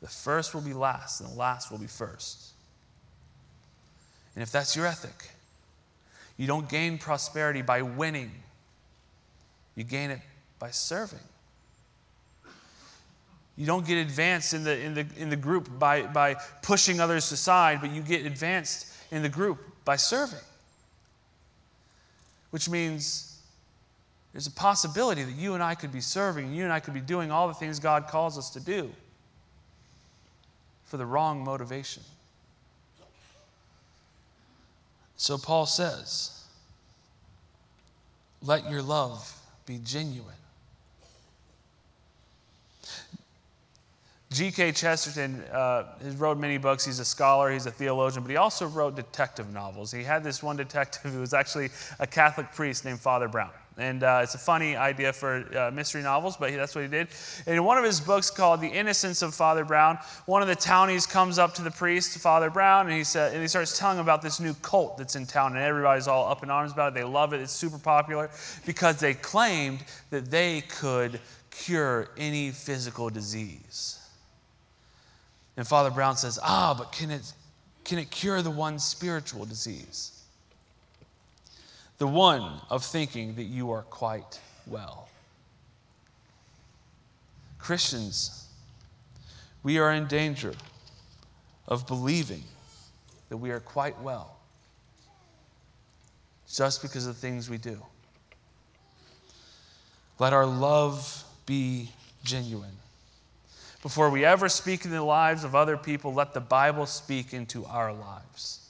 the 0.03 0.09
first 0.09 0.55
will 0.55 0.61
be 0.61 0.75
last 0.75 1.21
and 1.21 1.31
the 1.31 1.35
last 1.35 1.71
will 1.71 1.79
be 1.79 1.87
first. 1.87 2.53
And 4.35 4.43
if 4.43 4.53
that's 4.53 4.77
your 4.77 4.87
ethic, 4.87 5.31
you 6.37 6.47
don't 6.47 6.69
gain 6.69 6.99
prosperity 6.99 7.63
by 7.63 7.81
winning, 7.83 8.31
you 9.75 9.85
gain 9.85 10.11
it 10.11 10.21
by 10.59 10.71
serving. 10.71 11.19
You 13.57 13.64
don't 13.64 13.87
get 13.87 13.99
advanced 13.99 14.53
in 14.53 14.64
the, 14.64 14.79
in 14.79 14.95
the, 14.95 15.07
in 15.16 15.31
the 15.31 15.37
group 15.37 15.79
by, 15.79 16.03
by 16.03 16.37
pushing 16.62 17.01
others 17.01 17.33
aside, 17.33 17.81
but 17.81 17.90
you 17.90 18.03
get 18.03 18.27
advanced 18.27 18.92
in 19.11 19.23
the 19.23 19.29
group 19.29 19.59
by 19.85 19.97
serving. 19.97 20.38
Which 22.51 22.69
means 22.69 23.40
there's 24.33 24.47
a 24.47 24.53
possibility 24.53 25.23
that 25.23 25.35
you 25.37 25.55
and 25.55 25.62
I 25.62 25.75
could 25.75 25.90
be 25.90 26.03
serving, 26.03 26.53
you 26.53 26.64
and 26.64 26.73
I 26.73 26.81
could 26.81 26.92
be 26.92 27.01
doing 27.01 27.31
all 27.31 27.49
the 27.49 27.55
things 27.55 27.81
God 27.81 28.09
calls 28.09 28.37
us 28.37 28.51
to 28.51 28.61
do 28.61 28.90
for 30.85 30.99
the 30.99 31.07
wrong 31.07 31.42
motivation. 31.42 32.03
So 35.16 35.38
Paul 35.38 35.64
says, 35.64 36.45
let 38.42 38.71
your 38.71 38.83
love 38.83 39.35
be 39.64 39.79
genuine. 39.83 40.35
G.K. 44.33 44.73
Chesterton 44.73 45.41
uh, 45.53 45.85
has 46.03 46.17
wrote 46.17 46.39
many 46.39 46.59
books. 46.59 46.85
He's 46.85 46.99
a 46.99 47.05
scholar, 47.05 47.53
he's 47.53 47.67
a 47.67 47.71
theologian, 47.71 48.23
but 48.23 48.31
he 48.31 48.37
also 48.37 48.67
wrote 48.67 48.97
detective 48.97 49.53
novels. 49.53 49.93
He 49.93 50.03
had 50.03 50.25
this 50.25 50.43
one 50.43 50.57
detective 50.57 51.12
who 51.12 51.21
was 51.21 51.33
actually 51.33 51.71
a 52.01 52.07
Catholic 52.07 52.53
priest 52.53 52.85
named 52.85 53.01
Father 53.01 53.29
Brown. 53.29 53.51
And 53.79 54.03
uh, 54.03 54.21
it's 54.23 54.35
a 54.35 54.39
funny 54.39 54.75
idea 54.75 55.12
for 55.12 55.47
uh, 55.57 55.71
mystery 55.71 56.03
novels, 56.03 56.37
but 56.39 56.51
he, 56.51 56.57
that's 56.57 56.75
what 56.75 56.83
he 56.83 56.89
did. 56.89 57.09
And 57.47 57.57
in 57.57 57.62
one 57.62 57.77
of 57.77 57.85
his 57.85 58.01
books 58.01 58.31
called 58.31 58.62
The 58.62 58.69
Innocence 58.69 59.21
of 59.21 59.35
Father 59.35 59.67
Brown, 59.67 59.99
one 60.25 60.41
of 60.41 60.49
the 60.49 60.57
townies 60.57 61.07
comes 61.07 61.39
up 61.39 61.55
to 61.55 61.62
the 61.62 61.71
priest, 61.71 62.17
Father 62.19 62.49
Brown, 62.49 62.87
and 62.87 62.97
he, 62.97 63.05
said, 63.05 63.35
and 63.35 63.43
he 63.43 63.49
starts 63.49 63.79
telling 63.79 63.99
about 63.99 64.23
this 64.23 64.41
new 64.41 64.55
cult 64.55 64.97
that's 64.97 65.15
in 65.15 65.27
town. 65.27 65.53
And 65.53 65.61
everybody's 65.61 66.09
all 66.09 66.27
up 66.27 66.43
in 66.43 66.51
arms 66.51 66.73
about 66.73 66.93
it. 66.93 66.95
They 66.95 67.05
love 67.05 67.35
it. 67.35 67.41
It's 67.43 67.53
super 67.53 67.79
popular 67.79 68.31
because 68.65 68.99
they 68.99 69.12
claimed 69.12 69.85
that 70.09 70.31
they 70.31 70.62
could 70.62 71.21
cure 71.51 72.09
any 72.17 72.51
physical 72.51 73.11
disease. 73.11 73.96
And 75.57 75.66
Father 75.66 75.90
Brown 75.90 76.16
says, 76.16 76.38
Ah, 76.42 76.75
but 76.77 76.92
can 76.92 77.11
it, 77.11 77.33
can 77.85 77.99
it 77.99 78.11
cure 78.11 78.42
the 78.42 78.51
one 78.51 78.79
spiritual 78.79 79.45
disease? 79.45 80.23
The 81.99 82.07
one 82.07 82.61
of 82.69 82.85
thinking 82.85 83.35
that 83.37 83.45
you 83.45 83.71
are 83.71 83.83
quite 83.83 84.38
well. 84.66 85.09
Christians, 87.59 88.49
we 89.62 89.79
are 89.79 89.92
in 89.92 90.07
danger 90.07 90.55
of 91.66 91.87
believing 91.87 92.45
that 93.29 93.38
we 93.38 93.51
are 93.51 93.61
quite 93.61 93.99
well 94.01 94.37
just 96.49 96.83
because 96.83 97.07
of 97.07 97.14
the 97.14 97.21
things 97.21 97.51
we 97.51 97.59
do. 97.59 97.81
Let 100.19 100.33
our 100.33 100.47
love 100.47 101.25
be 101.45 101.90
genuine. 102.25 102.77
Before 103.87 104.11
we 104.11 104.25
ever 104.25 104.49
speak 104.49 104.85
in 104.85 104.90
the 104.90 105.01
lives 105.01 105.44
of 105.44 105.55
other 105.55 105.77
people, 105.77 106.12
let 106.12 106.35
the 106.35 106.40
Bible 106.40 106.87
speak 106.87 107.33
into 107.33 107.64
our 107.66 107.92
lives. 107.92 108.68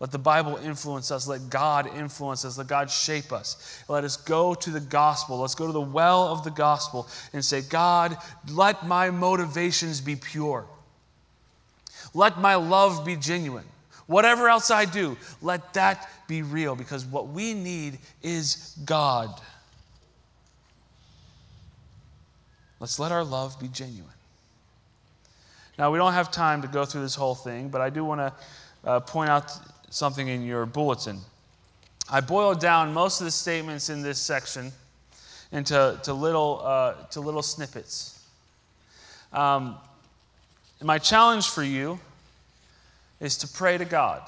Let 0.00 0.10
the 0.10 0.18
Bible 0.18 0.56
influence 0.56 1.12
us. 1.12 1.28
Let 1.28 1.48
God 1.48 1.86
influence 1.96 2.44
us. 2.44 2.58
Let 2.58 2.66
God 2.66 2.90
shape 2.90 3.32
us. 3.32 3.84
Let 3.88 4.02
us 4.02 4.16
go 4.16 4.52
to 4.52 4.70
the 4.70 4.80
gospel. 4.80 5.38
Let's 5.38 5.54
go 5.54 5.68
to 5.68 5.72
the 5.72 5.80
well 5.80 6.26
of 6.26 6.42
the 6.42 6.50
gospel 6.50 7.06
and 7.32 7.44
say, 7.44 7.62
God, 7.62 8.16
let 8.50 8.84
my 8.84 9.10
motivations 9.10 10.00
be 10.00 10.16
pure. 10.16 10.66
Let 12.12 12.40
my 12.40 12.56
love 12.56 13.06
be 13.06 13.14
genuine. 13.14 13.66
Whatever 14.08 14.48
else 14.48 14.72
I 14.72 14.86
do, 14.86 15.16
let 15.40 15.72
that 15.74 16.10
be 16.26 16.42
real 16.42 16.74
because 16.74 17.04
what 17.04 17.28
we 17.28 17.54
need 17.54 18.00
is 18.24 18.76
God. 18.84 19.40
Let's 22.80 22.98
let 22.98 23.12
our 23.12 23.22
love 23.22 23.60
be 23.60 23.68
genuine. 23.68 24.15
Now, 25.78 25.90
we 25.90 25.98
don't 25.98 26.14
have 26.14 26.30
time 26.30 26.62
to 26.62 26.68
go 26.68 26.84
through 26.84 27.02
this 27.02 27.14
whole 27.14 27.34
thing, 27.34 27.68
but 27.68 27.80
I 27.80 27.90
do 27.90 28.04
want 28.04 28.20
to 28.20 28.32
uh, 28.84 29.00
point 29.00 29.28
out 29.28 29.52
something 29.90 30.28
in 30.28 30.42
your 30.42 30.64
bulletin. 30.64 31.20
I 32.10 32.20
boiled 32.20 32.60
down 32.60 32.94
most 32.94 33.20
of 33.20 33.24
the 33.24 33.30
statements 33.30 33.90
in 33.90 34.02
this 34.02 34.18
section 34.18 34.72
into 35.52 35.98
to 36.04 36.14
little, 36.14 36.60
uh, 36.64 36.94
to 37.10 37.20
little 37.20 37.42
snippets. 37.42 38.24
Um, 39.32 39.76
my 40.82 40.98
challenge 40.98 41.48
for 41.48 41.62
you 41.62 41.98
is 43.20 43.36
to 43.38 43.48
pray 43.48 43.76
to 43.76 43.84
God. 43.84 44.22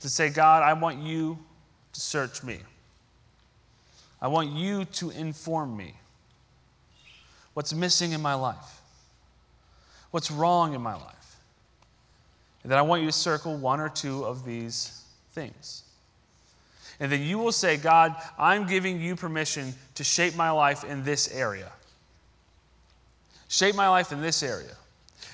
To 0.00 0.08
say, 0.08 0.30
God, 0.30 0.62
I 0.62 0.72
want 0.74 0.98
you 0.98 1.38
to 1.92 2.00
search 2.00 2.42
me. 2.42 2.60
I 4.20 4.28
want 4.28 4.52
you 4.52 4.84
to 4.84 5.10
inform 5.10 5.76
me. 5.76 5.94
What's 7.54 7.74
missing 7.74 8.12
in 8.12 8.20
my 8.20 8.34
life? 8.34 8.77
What's 10.10 10.30
wrong 10.30 10.74
in 10.74 10.80
my 10.80 10.94
life? 10.94 11.36
And 12.62 12.72
then 12.72 12.78
I 12.78 12.82
want 12.82 13.02
you 13.02 13.08
to 13.08 13.12
circle 13.12 13.56
one 13.56 13.80
or 13.80 13.88
two 13.88 14.24
of 14.24 14.44
these 14.44 15.02
things. 15.32 15.84
And 17.00 17.12
then 17.12 17.22
you 17.22 17.38
will 17.38 17.52
say, 17.52 17.76
God, 17.76 18.16
I'm 18.38 18.66
giving 18.66 19.00
you 19.00 19.14
permission 19.14 19.74
to 19.94 20.04
shape 20.04 20.34
my 20.34 20.50
life 20.50 20.84
in 20.84 21.04
this 21.04 21.32
area. 21.32 21.70
Shape 23.48 23.74
my 23.74 23.88
life 23.88 24.12
in 24.12 24.20
this 24.20 24.42
area. 24.42 24.74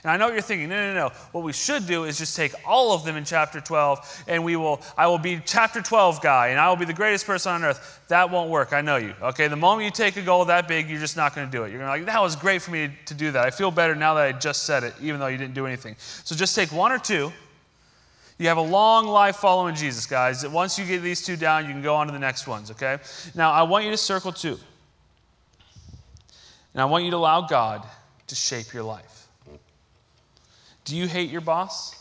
And 0.05 0.11
I 0.11 0.19
know 0.19 0.27
what 0.27 0.35
you're 0.35 0.43
thinking, 0.43 0.69
no, 0.69 0.93
no, 0.93 1.09
no. 1.09 1.15
What 1.33 1.45
we 1.45 1.55
should 1.55 1.87
do 1.87 2.05
is 2.05 2.19
just 2.19 2.37
take 2.37 2.53
all 2.67 2.93
of 2.93 3.07
them 3.07 3.17
in 3.17 3.25
chapter 3.25 3.59
12, 3.59 4.25
and 4.29 4.45
we 4.45 4.55
will, 4.55 4.83
I 4.99 5.07
will 5.07 5.17
be 5.19 5.41
chapter 5.47 5.81
12 5.81 6.21
guy, 6.21 6.49
and 6.49 6.61
I 6.61 6.69
will 6.69 6.77
be 6.77 6.85
the 6.85 6.93
greatest 6.93 7.27
person 7.27 7.53
on 7.53 7.65
earth. 7.65 8.03
That 8.09 8.31
won't 8.31 8.51
work. 8.51 8.75
I 8.75 8.83
know 8.83 8.97
you. 8.97 9.15
Okay, 9.23 9.49
the 9.49 9.57
moment 9.57 9.87
you 9.87 9.91
take 9.91 10.19
a 10.19 10.23
goal 10.23 10.45
that 10.45 10.69
big, 10.69 10.91
you're 10.91 11.01
just 11.01 11.17
not 11.17 11.35
going 11.35 11.47
to 11.47 11.51
do 11.51 11.65
it. 11.65 11.71
You're 11.71 11.79
going 11.79 11.87
to 11.91 12.05
like, 12.05 12.05
that 12.05 12.21
was 12.21 12.37
great 12.37 12.61
for 12.61 12.71
me 12.71 12.91
to 13.07 13.15
do 13.15 13.31
that. 13.31 13.47
I 13.47 13.51
feel 13.51 13.71
better 13.71 13.95
now 13.95 14.13
that 14.13 14.27
I 14.27 14.33
just 14.33 14.65
said 14.65 14.85
it, 14.85 14.93
even 15.01 15.21
though 15.21 15.29
you 15.29 15.39
didn't 15.39 15.55
do 15.55 15.67
anything. 15.67 15.97
So 15.99 16.35
just 16.35 16.55
take 16.55 16.71
one 16.71 16.93
or 16.93 16.99
two. 16.99 17.33
You 18.37 18.49
have 18.49 18.59
a 18.59 18.63
long 18.63 19.07
life 19.07 19.37
following 19.37 19.75
Jesus, 19.75 20.05
guys. 20.05 20.47
Once 20.47 20.79
you 20.79 20.85
get 20.85 21.03
these 21.03 21.25
two 21.25 21.37
down, 21.37 21.65
you 21.65 21.73
can 21.73 21.83
go 21.83 21.95
on 21.95 22.09
to 22.09 22.13
the 22.13 22.19
next 22.19 22.47
ones, 22.47 22.71
okay? 22.73 22.99
Now, 23.35 23.53
I 23.53 23.63
want 23.63 23.87
you 23.87 23.91
to 23.91 23.97
circle 23.97 24.33
two. 24.33 24.59
And 26.75 26.83
I 26.83 26.85
want 26.85 27.05
you 27.05 27.11
to 27.13 27.17
allow 27.17 27.43
God 27.43 27.87
to 28.27 28.35
shape 28.35 28.75
your 28.75 28.83
life. 28.83 29.14
Do 30.85 30.97
you 30.97 31.07
hate 31.07 31.31
your 31.31 31.41
boss? 31.41 31.95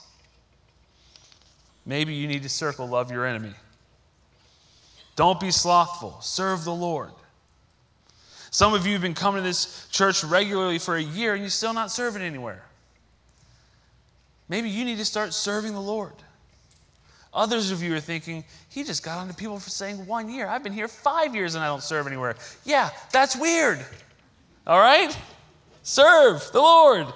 Maybe 1.85 2.13
you 2.13 2.27
need 2.27 2.43
to 2.43 2.49
circle 2.49 2.87
love 2.87 3.11
your 3.11 3.25
enemy. 3.25 3.53
Don't 5.15 5.39
be 5.39 5.51
slothful, 5.51 6.17
serve 6.21 6.63
the 6.63 6.73
Lord. 6.73 7.11
Some 8.51 8.73
of 8.73 8.85
you 8.85 8.93
have 8.93 9.01
been 9.01 9.13
coming 9.13 9.41
to 9.41 9.47
this 9.47 9.87
church 9.91 10.23
regularly 10.23 10.79
for 10.79 10.95
a 10.95 11.01
year 11.01 11.33
and 11.33 11.41
you're 11.41 11.49
still 11.49 11.73
not 11.73 11.91
serving 11.91 12.21
anywhere. 12.21 12.63
Maybe 14.47 14.69
you 14.69 14.85
need 14.85 14.97
to 14.97 15.05
start 15.05 15.33
serving 15.33 15.73
the 15.73 15.81
Lord. 15.81 16.13
Others 17.33 17.71
of 17.71 17.81
you 17.81 17.95
are 17.95 17.99
thinking, 17.99 18.43
he 18.69 18.83
just 18.83 19.03
got 19.03 19.17
on 19.17 19.27
to 19.27 19.33
people 19.33 19.59
for 19.59 19.71
saying 19.71 20.05
one 20.05 20.29
year. 20.29 20.47
I've 20.47 20.61
been 20.61 20.73
here 20.73 20.87
five 20.87 21.33
years 21.33 21.55
and 21.55 21.63
I 21.63 21.67
don't 21.67 21.81
serve 21.81 22.05
anywhere. 22.05 22.35
Yeah, 22.63 22.91
that's 23.11 23.35
weird. 23.35 23.83
All 24.67 24.79
right? 24.79 25.17
Serve 25.81 26.47
the 26.53 26.61
Lord. 26.61 27.07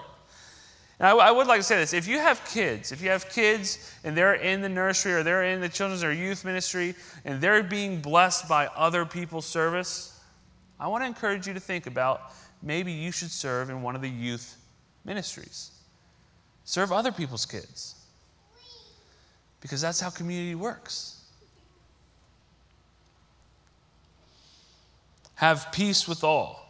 I, 1.00 1.32
would 1.32 1.46
like 1.46 1.60
to 1.60 1.64
say 1.64 1.78
this 1.78 1.94
if 1.94 2.08
you 2.08 2.18
have 2.18 2.44
kids, 2.46 2.92
if 2.92 3.02
you 3.02 3.10
have 3.10 3.30
kids 3.30 3.94
and 4.04 4.18
they're 4.18 4.36
in 4.36 4.62
the 4.62 4.70
nursery 4.70 5.14
or 5.14 5.22
they're 5.22 5.44
in 5.44 5.62
the 5.62 5.70
children's 5.70 6.04
or 6.04 6.12
youth 6.12 6.44
ministry 6.44 6.96
and 7.24 7.40
they're 7.40 7.62
being 7.62 8.02
blessed 8.02 8.50
by 8.50 8.68
other 8.76 9.06
people's 9.06 9.46
service, 9.46 10.20
I 10.80 10.88
want 10.88 11.04
to 11.04 11.08
encourage 11.08 11.48
you 11.48 11.54
to 11.54 11.60
think 11.60 11.86
about 11.86 12.32
maybe 12.64 12.92
you 12.92 13.12
should 13.12 13.32
serve 13.32 13.70
in 13.70 13.82
one 13.84 13.96
of 13.96 14.02
the 14.02 14.10
youth 14.10 14.58
ministries. 15.06 15.72
Serve 16.64 16.92
other 16.92 17.12
people's 17.12 17.46
kids. 17.46 17.96
Because 19.62 19.82
that's 19.82 20.00
how 20.00 20.10
community 20.10 20.56
works. 20.56 21.22
Have 25.36 25.72
peace 25.72 26.08
with 26.08 26.24
all. 26.24 26.64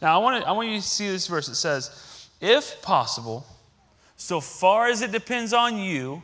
Now, 0.00 0.18
I 0.18 0.22
want, 0.22 0.42
to, 0.42 0.48
I 0.48 0.52
want 0.52 0.68
you 0.68 0.76
to 0.76 0.82
see 0.82 1.08
this 1.08 1.26
verse. 1.26 1.48
It 1.48 1.56
says, 1.56 2.09
if 2.40 2.80
possible, 2.82 3.46
so 4.16 4.40
far 4.40 4.88
as 4.88 5.02
it 5.02 5.12
depends 5.12 5.52
on 5.52 5.78
you, 5.78 6.22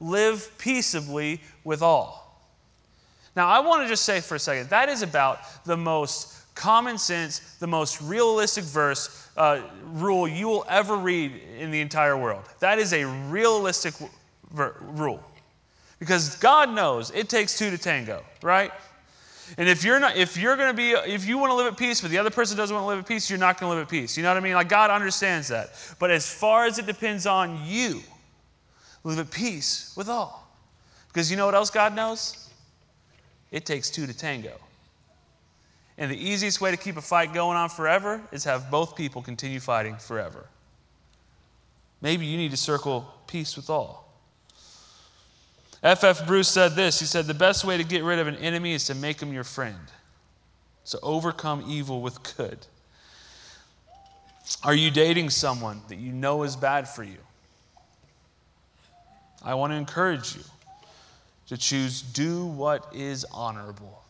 live 0.00 0.50
peaceably 0.58 1.40
with 1.64 1.82
all. 1.82 2.22
Now, 3.34 3.48
I 3.48 3.60
want 3.60 3.82
to 3.82 3.88
just 3.88 4.04
say 4.04 4.20
for 4.20 4.34
a 4.34 4.38
second 4.38 4.68
that 4.70 4.88
is 4.88 5.02
about 5.02 5.64
the 5.64 5.76
most 5.76 6.54
common 6.54 6.98
sense, 6.98 7.56
the 7.58 7.66
most 7.66 8.02
realistic 8.02 8.64
verse, 8.64 9.28
uh, 9.36 9.62
rule 9.84 10.28
you 10.28 10.48
will 10.48 10.66
ever 10.68 10.96
read 10.96 11.32
in 11.58 11.70
the 11.70 11.80
entire 11.80 12.16
world. 12.16 12.44
That 12.60 12.78
is 12.78 12.92
a 12.92 13.04
realistic 13.04 13.94
ver- 14.50 14.76
rule. 14.80 15.22
Because 15.98 16.36
God 16.36 16.70
knows 16.70 17.10
it 17.12 17.28
takes 17.28 17.56
two 17.56 17.70
to 17.70 17.78
tango, 17.78 18.22
right? 18.42 18.72
And 19.58 19.68
if 19.68 19.84
you're 19.84 20.00
not, 20.00 20.16
if 20.16 20.36
you're 20.36 20.56
going 20.56 20.70
to 20.70 20.76
be, 20.76 20.90
if 20.90 21.26
you 21.26 21.38
want 21.38 21.50
to 21.50 21.54
live 21.54 21.66
at 21.66 21.78
peace, 21.78 22.00
but 22.00 22.10
the 22.10 22.18
other 22.18 22.30
person 22.30 22.56
doesn't 22.56 22.74
want 22.74 22.84
to 22.84 22.88
live 22.88 22.98
at 23.00 23.06
peace, 23.06 23.28
you're 23.28 23.38
not 23.38 23.60
going 23.60 23.70
to 23.70 23.76
live 23.76 23.86
at 23.86 23.90
peace. 23.90 24.16
You 24.16 24.22
know 24.22 24.30
what 24.30 24.36
I 24.36 24.40
mean? 24.40 24.54
Like 24.54 24.68
God 24.68 24.90
understands 24.90 25.48
that. 25.48 25.70
But 25.98 26.10
as 26.10 26.32
far 26.32 26.64
as 26.64 26.78
it 26.78 26.86
depends 26.86 27.26
on 27.26 27.60
you, 27.66 28.00
live 29.04 29.18
at 29.18 29.30
peace 29.30 29.92
with 29.96 30.08
all. 30.08 30.48
Because 31.08 31.30
you 31.30 31.36
know 31.36 31.46
what 31.46 31.54
else 31.54 31.70
God 31.70 31.94
knows? 31.94 32.48
It 33.50 33.66
takes 33.66 33.90
two 33.90 34.06
to 34.06 34.16
tango. 34.16 34.54
And 35.98 36.10
the 36.10 36.16
easiest 36.16 36.60
way 36.60 36.70
to 36.70 36.76
keep 36.76 36.96
a 36.96 37.02
fight 37.02 37.34
going 37.34 37.56
on 37.56 37.68
forever 37.68 38.20
is 38.32 38.44
have 38.44 38.70
both 38.70 38.96
people 38.96 39.20
continue 39.22 39.60
fighting 39.60 39.96
forever. 39.96 40.46
Maybe 42.00 42.26
you 42.26 42.36
need 42.36 42.50
to 42.50 42.56
circle 42.56 43.06
peace 43.26 43.56
with 43.56 43.68
all. 43.68 44.01
F.F. 45.82 46.20
F. 46.20 46.26
Bruce 46.26 46.48
said 46.48 46.74
this 46.74 47.00
He 47.00 47.06
said, 47.06 47.26
The 47.26 47.34
best 47.34 47.64
way 47.64 47.76
to 47.76 47.84
get 47.84 48.04
rid 48.04 48.18
of 48.18 48.26
an 48.26 48.36
enemy 48.36 48.72
is 48.72 48.86
to 48.86 48.94
make 48.94 49.20
him 49.20 49.32
your 49.32 49.44
friend. 49.44 49.78
So 50.84 50.98
overcome 51.02 51.64
evil 51.68 52.02
with 52.02 52.36
good. 52.36 52.58
Are 54.64 54.74
you 54.74 54.90
dating 54.90 55.30
someone 55.30 55.80
that 55.88 55.96
you 55.96 56.12
know 56.12 56.42
is 56.42 56.56
bad 56.56 56.88
for 56.88 57.04
you? 57.04 57.18
I 59.44 59.54
want 59.54 59.72
to 59.72 59.76
encourage 59.76 60.36
you 60.36 60.42
to 61.48 61.56
choose 61.56 62.02
do 62.02 62.46
what 62.46 62.88
is 62.94 63.24
honorable. 63.32 64.02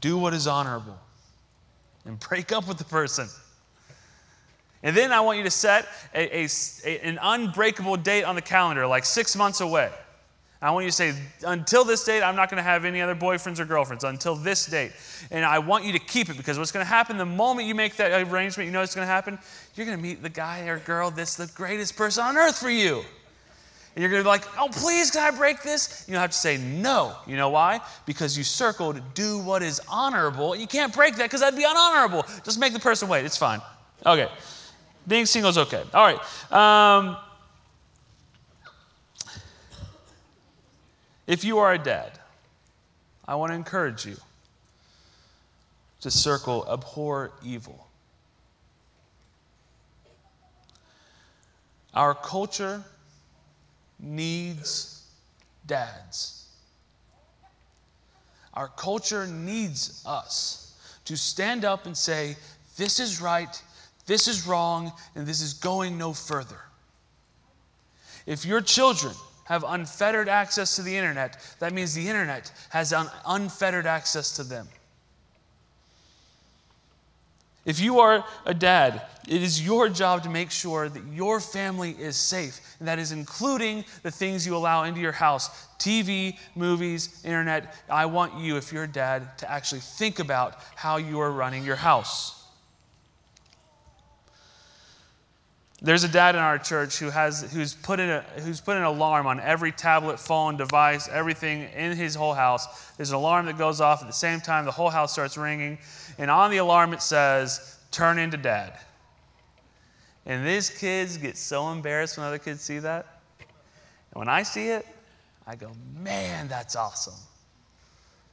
Do 0.00 0.18
what 0.18 0.34
is 0.34 0.46
honorable 0.46 0.98
and 2.04 2.18
break 2.18 2.52
up 2.52 2.66
with 2.66 2.78
the 2.78 2.84
person. 2.84 3.28
And 4.82 4.96
then 4.96 5.12
I 5.12 5.20
want 5.20 5.38
you 5.38 5.44
to 5.44 5.50
set 5.50 5.86
a, 6.14 6.44
a, 6.44 6.48
a, 6.84 7.00
an 7.00 7.18
unbreakable 7.22 7.96
date 7.96 8.24
on 8.24 8.34
the 8.34 8.42
calendar, 8.42 8.86
like 8.86 9.04
six 9.04 9.36
months 9.36 9.60
away. 9.60 9.90
I 10.60 10.70
want 10.70 10.84
you 10.84 10.90
to 10.90 10.96
say, 10.96 11.12
until 11.44 11.84
this 11.84 12.04
date, 12.04 12.22
I'm 12.22 12.36
not 12.36 12.48
going 12.48 12.58
to 12.58 12.62
have 12.62 12.84
any 12.84 13.00
other 13.00 13.16
boyfriends 13.16 13.58
or 13.58 13.64
girlfriends, 13.64 14.04
until 14.04 14.36
this 14.36 14.64
date. 14.66 14.92
And 15.32 15.44
I 15.44 15.58
want 15.58 15.84
you 15.84 15.92
to 15.92 15.98
keep 15.98 16.28
it 16.28 16.36
because 16.36 16.56
what's 16.56 16.70
going 16.70 16.86
to 16.86 16.88
happen 16.88 17.16
the 17.16 17.26
moment 17.26 17.66
you 17.66 17.74
make 17.74 17.96
that 17.96 18.28
arrangement, 18.28 18.66
you 18.66 18.72
know 18.72 18.78
what's 18.78 18.94
going 18.94 19.06
to 19.06 19.12
happen? 19.12 19.40
You're 19.74 19.86
going 19.86 19.98
to 19.98 20.02
meet 20.02 20.22
the 20.22 20.28
guy 20.28 20.60
or 20.68 20.78
girl 20.78 21.10
that's 21.10 21.34
the 21.34 21.48
greatest 21.56 21.96
person 21.96 22.24
on 22.24 22.36
earth 22.36 22.58
for 22.58 22.70
you. 22.70 23.02
And 23.94 24.02
you're 24.02 24.10
going 24.10 24.20
to 24.20 24.24
be 24.24 24.28
like, 24.28 24.46
oh, 24.56 24.68
please, 24.70 25.10
can 25.10 25.34
I 25.34 25.36
break 25.36 25.62
this? 25.62 26.06
You 26.08 26.14
have 26.14 26.30
to 26.30 26.36
say 26.36 26.58
no. 26.58 27.16
You 27.26 27.36
know 27.36 27.50
why? 27.50 27.80
Because 28.06 28.38
you 28.38 28.44
circled 28.44 29.00
do 29.14 29.38
what 29.38 29.64
is 29.64 29.80
honorable. 29.88 30.54
You 30.54 30.68
can't 30.68 30.94
break 30.94 31.16
that 31.16 31.24
because 31.24 31.40
that'd 31.40 31.58
be 31.58 31.64
unhonorable. 31.64 32.44
Just 32.44 32.60
make 32.60 32.72
the 32.72 32.78
person 32.78 33.08
wait. 33.08 33.24
It's 33.24 33.36
fine. 33.36 33.60
Okay. 34.06 34.28
Being 35.06 35.26
single 35.26 35.50
is 35.50 35.58
okay. 35.58 35.82
All 35.92 36.04
right. 36.04 36.52
Um, 36.52 37.16
if 41.26 41.44
you 41.44 41.58
are 41.58 41.72
a 41.72 41.78
dad, 41.78 42.18
I 43.26 43.34
want 43.34 43.50
to 43.50 43.56
encourage 43.56 44.06
you 44.06 44.16
to 46.00 46.10
circle 46.10 46.66
abhor 46.70 47.32
evil. 47.44 47.86
Our 51.94 52.14
culture 52.14 52.82
needs 54.00 55.06
dads. 55.66 56.46
Our 58.54 58.68
culture 58.68 59.26
needs 59.26 60.02
us 60.06 60.74
to 61.04 61.16
stand 61.16 61.64
up 61.64 61.86
and 61.86 61.96
say, 61.96 62.36
This 62.76 63.00
is 63.00 63.20
right, 63.20 63.62
this 64.06 64.28
is 64.28 64.46
wrong, 64.46 64.92
and 65.14 65.26
this 65.26 65.40
is 65.40 65.54
going 65.54 65.96
no 65.96 66.12
further. 66.12 66.58
If 68.26 68.44
your 68.44 68.60
children 68.60 69.14
have 69.44 69.64
unfettered 69.66 70.28
access 70.28 70.76
to 70.76 70.82
the 70.82 70.96
internet, 70.96 71.36
that 71.58 71.72
means 71.72 71.94
the 71.94 72.08
internet 72.08 72.52
has 72.70 72.92
un- 72.92 73.10
unfettered 73.26 73.86
access 73.86 74.36
to 74.36 74.44
them. 74.44 74.68
If 77.64 77.78
you 77.78 78.00
are 78.00 78.24
a 78.44 78.54
dad, 78.54 79.02
it 79.28 79.40
is 79.40 79.64
your 79.64 79.88
job 79.88 80.24
to 80.24 80.28
make 80.28 80.50
sure 80.50 80.88
that 80.88 81.02
your 81.12 81.38
family 81.38 81.92
is 81.92 82.16
safe. 82.16 82.60
And 82.80 82.88
that 82.88 82.98
is 82.98 83.12
including 83.12 83.84
the 84.02 84.10
things 84.10 84.44
you 84.44 84.56
allow 84.56 84.82
into 84.82 85.00
your 85.00 85.12
house 85.12 85.68
TV, 85.78 86.38
movies, 86.56 87.22
internet. 87.24 87.74
I 87.88 88.06
want 88.06 88.34
you, 88.34 88.56
if 88.56 88.72
you're 88.72 88.84
a 88.84 88.88
dad, 88.88 89.38
to 89.38 89.50
actually 89.50 89.80
think 89.80 90.18
about 90.18 90.56
how 90.74 90.96
you 90.96 91.20
are 91.20 91.30
running 91.30 91.64
your 91.64 91.76
house. 91.76 92.41
There's 95.84 96.04
a 96.04 96.08
dad 96.08 96.36
in 96.36 96.40
our 96.40 96.58
church 96.58 96.98
who 96.98 97.10
has 97.10 97.52
who's 97.52 97.74
put 97.74 97.98
in 97.98 98.08
a 98.08 98.20
who's 98.38 98.60
put 98.60 98.76
an 98.76 98.84
alarm 98.84 99.26
on 99.26 99.40
every 99.40 99.72
tablet, 99.72 100.20
phone, 100.20 100.56
device, 100.56 101.08
everything 101.08 101.64
in 101.74 101.96
his 101.96 102.14
whole 102.14 102.34
house. 102.34 102.92
There's 102.96 103.10
an 103.10 103.16
alarm 103.16 103.46
that 103.46 103.58
goes 103.58 103.80
off 103.80 104.00
at 104.00 104.06
the 104.06 104.12
same 104.12 104.40
time 104.40 104.64
the 104.64 104.70
whole 104.70 104.90
house 104.90 105.12
starts 105.12 105.36
ringing, 105.36 105.78
and 106.18 106.30
on 106.30 106.52
the 106.52 106.58
alarm 106.58 106.92
it 106.92 107.02
says, 107.02 107.78
"Turn 107.90 108.20
into 108.20 108.36
dad." 108.36 108.78
And 110.24 110.46
these 110.46 110.70
kids 110.70 111.16
get 111.16 111.36
so 111.36 111.72
embarrassed 111.72 112.16
when 112.16 112.24
other 112.28 112.38
kids 112.38 112.60
see 112.60 112.78
that. 112.78 113.20
And 113.40 114.20
when 114.20 114.28
I 114.28 114.44
see 114.44 114.68
it, 114.68 114.86
I 115.48 115.56
go, 115.56 115.72
"Man, 115.94 116.46
that's 116.46 116.76
awesome." 116.76 117.18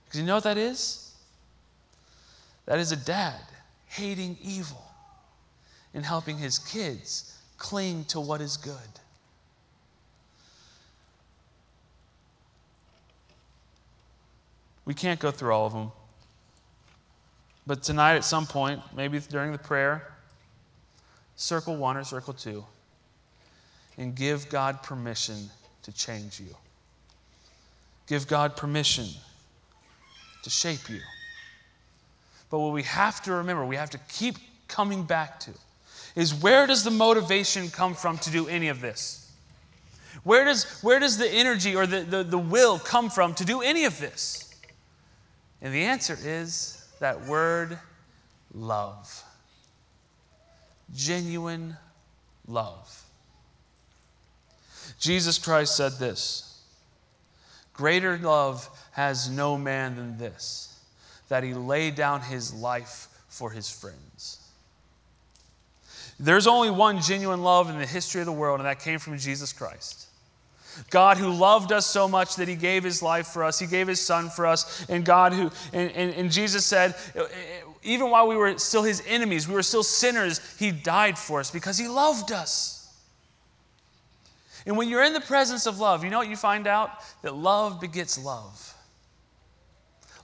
Because 0.05 0.19
you 0.19 0.25
know 0.27 0.35
what 0.35 0.43
that 0.43 0.59
is? 0.59 1.13
That 2.67 2.77
is 2.77 2.91
a 2.91 2.95
dad 2.95 3.41
hating 3.87 4.37
evil 4.39 4.85
and 5.95 6.05
helping 6.05 6.37
his 6.37 6.59
kids 6.59 7.28
cling 7.59 8.05
to 8.05 8.19
what 8.19 8.41
is 8.41 8.57
good. 8.57 8.73
We 14.85 14.95
can't 14.95 15.19
go 15.19 15.29
through 15.29 15.51
all 15.51 15.67
of 15.67 15.73
them. 15.73 15.91
But 17.67 17.83
tonight, 17.83 18.15
at 18.15 18.23
some 18.23 18.47
point, 18.47 18.81
maybe 18.95 19.19
during 19.19 19.51
the 19.51 19.59
prayer, 19.59 20.11
circle 21.35 21.75
one 21.75 21.95
or 21.95 22.03
circle 22.03 22.33
two 22.33 22.65
and 23.99 24.15
give 24.15 24.49
God 24.49 24.81
permission 24.81 25.49
to 25.83 25.91
change 25.91 26.39
you. 26.39 26.55
Give 28.07 28.25
God 28.27 28.55
permission 28.55 29.05
to 30.41 30.49
shape 30.49 30.89
you. 30.89 31.01
But 32.49 32.59
what 32.59 32.73
we 32.73 32.81
have 32.83 33.21
to 33.23 33.33
remember, 33.33 33.65
we 33.65 33.75
have 33.75 33.91
to 33.91 33.99
keep 34.09 34.37
coming 34.67 35.03
back 35.03 35.39
to, 35.41 35.51
is 36.19 36.33
where 36.33 36.67
does 36.67 36.83
the 36.83 36.91
motivation 36.91 37.69
come 37.69 37.93
from 37.93 38.17
to 38.17 38.29
do 38.29 38.49
any 38.49 38.67
of 38.67 38.81
this? 38.81 39.31
Where 40.25 40.43
does, 40.43 40.81
where 40.81 40.99
does 40.99 41.17
the 41.17 41.29
energy 41.29 41.77
or 41.77 41.87
the, 41.87 42.01
the, 42.01 42.23
the 42.23 42.37
will 42.37 42.77
come 42.77 43.09
from 43.09 43.33
to 43.35 43.45
do 43.45 43.61
any 43.61 43.85
of 43.85 43.97
this? 44.01 44.53
And 45.61 45.73
the 45.73 45.83
answer 45.83 46.17
is 46.21 46.85
that 46.99 47.25
word 47.25 47.79
love. 48.53 49.23
Genuine 50.93 51.77
love. 52.49 53.05
Jesus 54.99 55.37
Christ 55.37 55.77
said 55.77 55.93
this 55.93 56.61
Greater 57.71 58.17
love 58.17 58.69
has 58.91 59.29
no 59.29 59.57
man 59.57 59.95
than 59.95 60.17
this, 60.17 60.81
that 61.29 61.45
he 61.45 61.53
lay 61.53 61.91
down 61.91 62.19
his 62.19 62.53
life 62.53 63.07
for 63.29 63.51
his 63.51 63.69
friends. 63.69 64.38
There's 66.19 66.47
only 66.47 66.69
one 66.69 67.01
genuine 67.01 67.41
love 67.41 67.69
in 67.69 67.79
the 67.79 67.85
history 67.85 68.21
of 68.21 68.25
the 68.25 68.33
world, 68.33 68.59
and 68.59 68.67
that 68.67 68.79
came 68.79 68.99
from 68.99 69.17
Jesus 69.17 69.53
Christ. 69.53 70.07
God 70.89 71.17
who 71.17 71.31
loved 71.31 71.71
us 71.71 71.85
so 71.85 72.07
much 72.07 72.35
that 72.35 72.47
he 72.47 72.55
gave 72.55 72.83
his 72.83 73.01
life 73.01 73.27
for 73.27 73.43
us, 73.43 73.59
he 73.59 73.67
gave 73.67 73.87
his 73.87 73.99
son 73.99 74.29
for 74.29 74.45
us, 74.45 74.85
and 74.89 75.03
God 75.03 75.33
who, 75.33 75.51
and, 75.73 75.91
and, 75.91 76.13
and, 76.13 76.31
Jesus 76.31 76.65
said, 76.65 76.95
even 77.83 78.09
while 78.09 78.27
we 78.27 78.35
were 78.35 78.57
still 78.57 78.83
his 78.83 79.03
enemies, 79.07 79.47
we 79.47 79.53
were 79.53 79.63
still 79.63 79.83
sinners, 79.83 80.39
he 80.57 80.71
died 80.71 81.17
for 81.17 81.39
us 81.39 81.51
because 81.51 81.77
he 81.77 81.87
loved 81.87 82.31
us. 82.31 82.79
And 84.65 84.77
when 84.77 84.89
you're 84.89 85.03
in 85.03 85.13
the 85.13 85.21
presence 85.21 85.65
of 85.65 85.79
love, 85.79 86.03
you 86.03 86.09
know 86.09 86.17
what 86.17 86.29
you 86.29 86.35
find 86.35 86.67
out? 86.67 86.91
That 87.23 87.35
love 87.35 87.81
begets 87.81 88.23
love. 88.23 88.73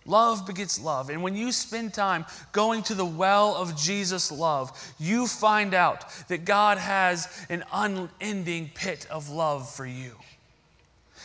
Love 0.05 0.45
begets 0.45 0.79
love. 0.79 1.09
And 1.09 1.23
when 1.23 1.35
you 1.35 1.51
spend 1.51 1.93
time 1.93 2.25
going 2.51 2.83
to 2.83 2.93
the 2.93 3.05
well 3.05 3.55
of 3.55 3.75
Jesus' 3.75 4.31
love, 4.31 4.93
you 4.99 5.25
find 5.25 5.73
out 5.73 6.05
that 6.27 6.45
God 6.45 6.77
has 6.77 7.27
an 7.49 7.63
unending 7.73 8.69
pit 8.75 9.07
of 9.09 9.29
love 9.29 9.69
for 9.69 9.85
you. 9.85 10.13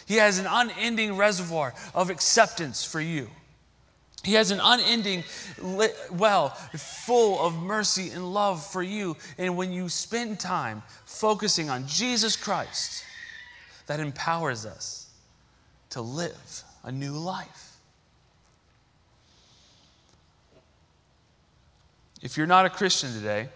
He 0.06 0.16
has 0.16 0.38
an 0.38 0.46
unending 0.48 1.16
reservoir 1.16 1.74
of 1.94 2.10
acceptance 2.10 2.84
for 2.84 3.00
you. 3.00 3.28
He 4.22 4.34
has 4.34 4.50
an 4.50 4.60
unending 4.62 5.24
well 6.12 6.48
full 6.48 7.40
of 7.40 7.54
mercy 7.54 8.10
and 8.10 8.34
love 8.34 8.64
for 8.64 8.82
you. 8.82 9.16
And 9.38 9.56
when 9.56 9.72
you 9.72 9.88
spend 9.88 10.40
time 10.40 10.82
focusing 11.04 11.70
on 11.70 11.86
Jesus 11.86 12.36
Christ, 12.36 13.04
that 13.86 14.00
empowers 14.00 14.66
us 14.66 15.10
to 15.90 16.00
live 16.00 16.64
a 16.84 16.92
new 16.92 17.12
life. 17.12 17.69
If 22.22 22.36
you're 22.36 22.46
not 22.46 22.66
a 22.66 22.70
Christian 22.70 23.12
today, 23.12 23.48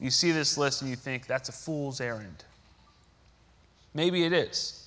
you 0.00 0.10
see 0.10 0.32
this 0.32 0.56
list 0.56 0.82
and 0.82 0.90
you 0.90 0.96
think 0.96 1.26
that's 1.26 1.48
a 1.48 1.52
fool's 1.52 2.00
errand. 2.00 2.44
Maybe 3.94 4.24
it 4.24 4.32
is. 4.32 4.86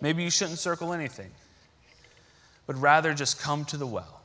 Maybe 0.00 0.22
you 0.22 0.30
shouldn't 0.30 0.58
circle 0.58 0.92
anything, 0.92 1.30
but 2.66 2.76
rather 2.76 3.12
just 3.14 3.40
come 3.40 3.64
to 3.66 3.76
the 3.76 3.86
well. 3.86 4.22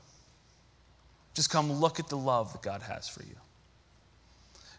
Just 1.33 1.49
come 1.49 1.71
look 1.71 1.99
at 1.99 2.07
the 2.09 2.17
love 2.17 2.53
that 2.53 2.62
God 2.62 2.83
has 2.83 3.09
for 3.09 3.23
you. 3.23 3.36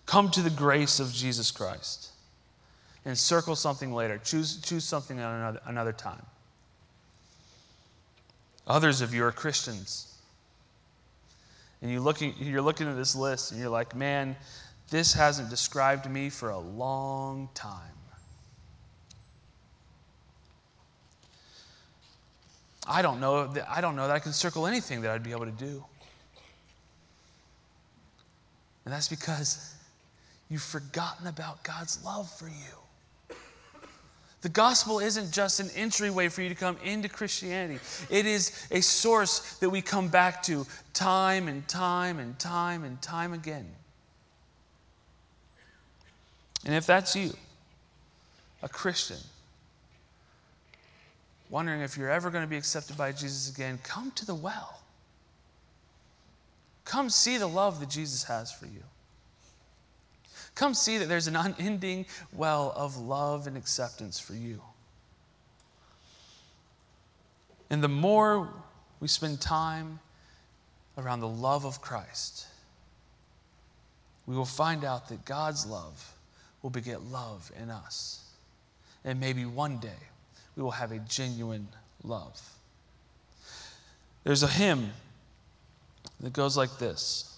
Come 0.07 0.31
to 0.31 0.41
the 0.41 0.51
grace 0.51 1.01
of 1.01 1.13
Jesus 1.13 1.51
Christ 1.51 2.11
and 3.05 3.19
circle 3.19 3.57
something 3.57 3.93
later. 3.93 4.19
Choose, 4.19 4.61
choose 4.61 4.85
something 4.85 5.19
another, 5.19 5.61
another 5.67 5.93
time. 5.93 6.25
Others 8.67 9.01
of 9.01 9.13
you 9.13 9.25
are 9.25 9.33
Christians 9.33 10.14
and 11.85 11.93
you 11.93 12.01
looking, 12.01 12.35
you're 12.41 12.63
looking 12.63 12.89
at 12.89 12.97
this 12.97 13.15
list 13.15 13.53
and 13.53 13.61
you're 13.61 13.69
like, 13.69 13.95
man, 13.95 14.35
this 14.89 15.13
hasn't 15.13 15.51
described 15.51 16.11
me 16.11 16.31
for 16.31 16.49
a 16.49 16.59
long 16.59 17.51
time. 17.53 17.93
I 22.89 23.03
don't 23.03 23.21
know 23.21 23.49
that, 23.49 23.69
I 23.71 23.83
don't 23.83 23.97
know 23.97 24.07
that 24.07 24.17
I 24.17 24.19
can 24.19 24.33
circle 24.33 24.67
anything 24.67 25.03
that 25.03 25.11
I'd 25.11 25.23
be 25.23 25.33
able 25.33 25.45
to 25.45 25.51
do. 25.51 25.85
And 28.87 28.95
that's 28.95 29.09
because 29.09 29.75
you've 30.49 30.63
forgotten 30.63 31.27
about 31.27 31.63
God's 31.65 32.03
love 32.03 32.31
for 32.31 32.49
you. 32.49 32.84
The 34.45 34.51
gospel 34.51 34.99
isn't 34.99 35.33
just 35.33 35.59
an 35.59 35.71
entryway 35.75 36.29
for 36.29 36.43
you 36.43 36.51
to 36.51 36.55
come 36.55 36.77
into 36.85 37.09
Christianity, 37.09 37.81
it 38.11 38.27
is 38.27 38.69
a 38.71 38.83
source 38.83 39.57
that 39.57 39.71
we 39.71 39.81
come 39.81 40.09
back 40.09 40.43
to 40.43 40.67
time 40.93 41.49
and 41.49 41.67
time 41.67 42.19
and 42.19 42.39
time 42.39 42.85
and 42.85 43.01
time 43.01 43.33
again. 43.33 43.67
And 46.67 46.75
if 46.75 46.85
that's 46.85 47.17
you, 47.17 47.33
a 48.63 48.69
Christian, 48.69 49.17
wondering 51.49 51.81
if 51.81 51.97
you're 51.97 52.11
ever 52.11 52.29
going 52.29 52.45
to 52.45 52.51
be 52.51 52.59
accepted 52.59 52.99
by 52.99 53.13
Jesus 53.13 53.51
again, 53.51 53.79
come 53.83 54.11
to 54.11 54.27
the 54.27 54.35
well. 54.35 54.79
Come 56.85 57.09
see 57.09 57.39
the 57.39 57.47
love 57.47 57.81
that 57.81 57.89
Jesus 57.89 58.25
has 58.25 58.53
for 58.53 58.67
you. 58.67 58.83
Come 60.55 60.75
see 60.75 60.99
that 60.99 61.09
there's 61.09 61.27
an 61.27 61.37
unending 61.37 62.07
well 62.33 62.73
of 62.77 62.97
love 62.97 63.47
and 63.47 63.57
acceptance 63.57 64.21
for 64.21 64.35
you. 64.35 64.61
And 67.71 67.83
the 67.83 67.89
more 67.89 68.49
we 69.01 69.09
spend 69.09 69.41
time 69.41 69.99
around 70.97 71.21
the 71.21 71.29
love 71.29 71.65
of 71.65 71.81
Christ, 71.81 72.47
we 74.27 74.37
will 74.37 74.45
find 74.45 74.85
out 74.85 75.09
that 75.09 75.25
God's 75.25 75.67
love 75.67 76.13
will 76.63 76.71
beget 76.71 77.03
love 77.03 77.51
in 77.61 77.71
us. 77.71 78.25
And 79.05 79.21
maybe 79.21 79.45
one 79.45 79.79
day 79.79 79.91
we 80.57 80.63
will 80.63 80.71
have 80.71 80.93
a 80.93 80.99
genuine 81.01 81.69
love. 82.03 82.41
There's 84.23 84.43
a 84.43 84.49
hymn 84.49 84.93
that 86.21 86.33
goes 86.33 86.57
like 86.57 86.79
this 86.79 87.37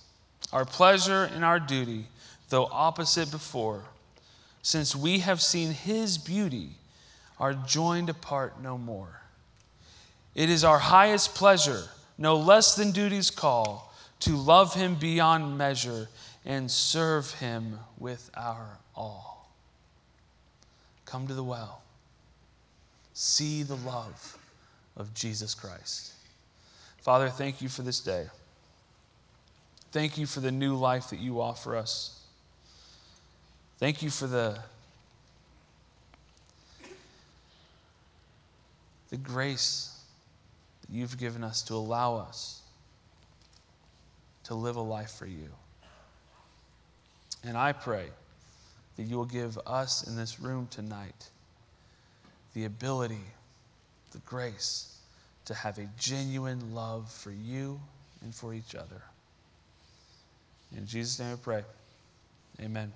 Our 0.52 0.64
pleasure 0.64 1.24
and 1.34 1.44
our 1.44 1.58
duty, 1.58 2.06
though 2.48 2.68
opposite 2.70 3.30
before, 3.30 3.84
since 4.62 4.96
we 4.96 5.20
have 5.20 5.40
seen 5.40 5.70
his 5.72 6.18
beauty, 6.18 6.70
are 7.38 7.54
joined 7.54 8.08
apart 8.08 8.60
no 8.62 8.78
more. 8.78 9.20
It 10.34 10.50
is 10.50 10.64
our 10.64 10.78
highest 10.78 11.34
pleasure, 11.34 11.84
no 12.18 12.36
less 12.36 12.74
than 12.74 12.92
duty's 12.92 13.30
call, 13.30 13.92
to 14.20 14.36
love 14.36 14.74
him 14.74 14.94
beyond 14.94 15.58
measure 15.58 16.08
and 16.44 16.70
serve 16.70 17.32
him 17.34 17.78
with 17.98 18.30
our 18.34 18.78
all. 18.94 19.50
Come 21.04 21.26
to 21.28 21.34
the 21.34 21.44
well. 21.44 21.82
See 23.14 23.62
the 23.62 23.76
love 23.76 24.38
of 24.96 25.12
Jesus 25.14 25.54
Christ. 25.54 26.12
Father, 26.98 27.28
thank 27.28 27.62
you 27.62 27.68
for 27.68 27.82
this 27.82 28.00
day. 28.00 28.26
Thank 29.92 30.18
you 30.18 30.26
for 30.26 30.40
the 30.40 30.52
new 30.52 30.74
life 30.74 31.10
that 31.10 31.18
you 31.18 31.40
offer 31.40 31.76
us. 31.76 32.15
Thank 33.78 34.02
you 34.02 34.08
for 34.08 34.26
the, 34.26 34.58
the 39.10 39.18
grace 39.18 40.00
that 40.80 40.94
you've 40.94 41.18
given 41.18 41.44
us 41.44 41.62
to 41.62 41.74
allow 41.74 42.16
us 42.16 42.62
to 44.44 44.54
live 44.54 44.76
a 44.76 44.80
life 44.80 45.10
for 45.10 45.26
you. 45.26 45.48
And 47.44 47.56
I 47.56 47.72
pray 47.72 48.06
that 48.96 49.02
you 49.02 49.16
will 49.16 49.24
give 49.24 49.58
us 49.66 50.06
in 50.06 50.16
this 50.16 50.40
room 50.40 50.68
tonight 50.70 51.30
the 52.54 52.64
ability, 52.64 53.24
the 54.12 54.18
grace 54.20 54.96
to 55.44 55.54
have 55.54 55.78
a 55.78 55.88
genuine 55.98 56.74
love 56.74 57.10
for 57.10 57.30
you 57.30 57.78
and 58.22 58.34
for 58.34 58.54
each 58.54 58.74
other. 58.74 59.02
In 60.76 60.86
Jesus' 60.86 61.18
name 61.18 61.34
I 61.34 61.36
pray. 61.36 61.64
Amen. 62.60 62.92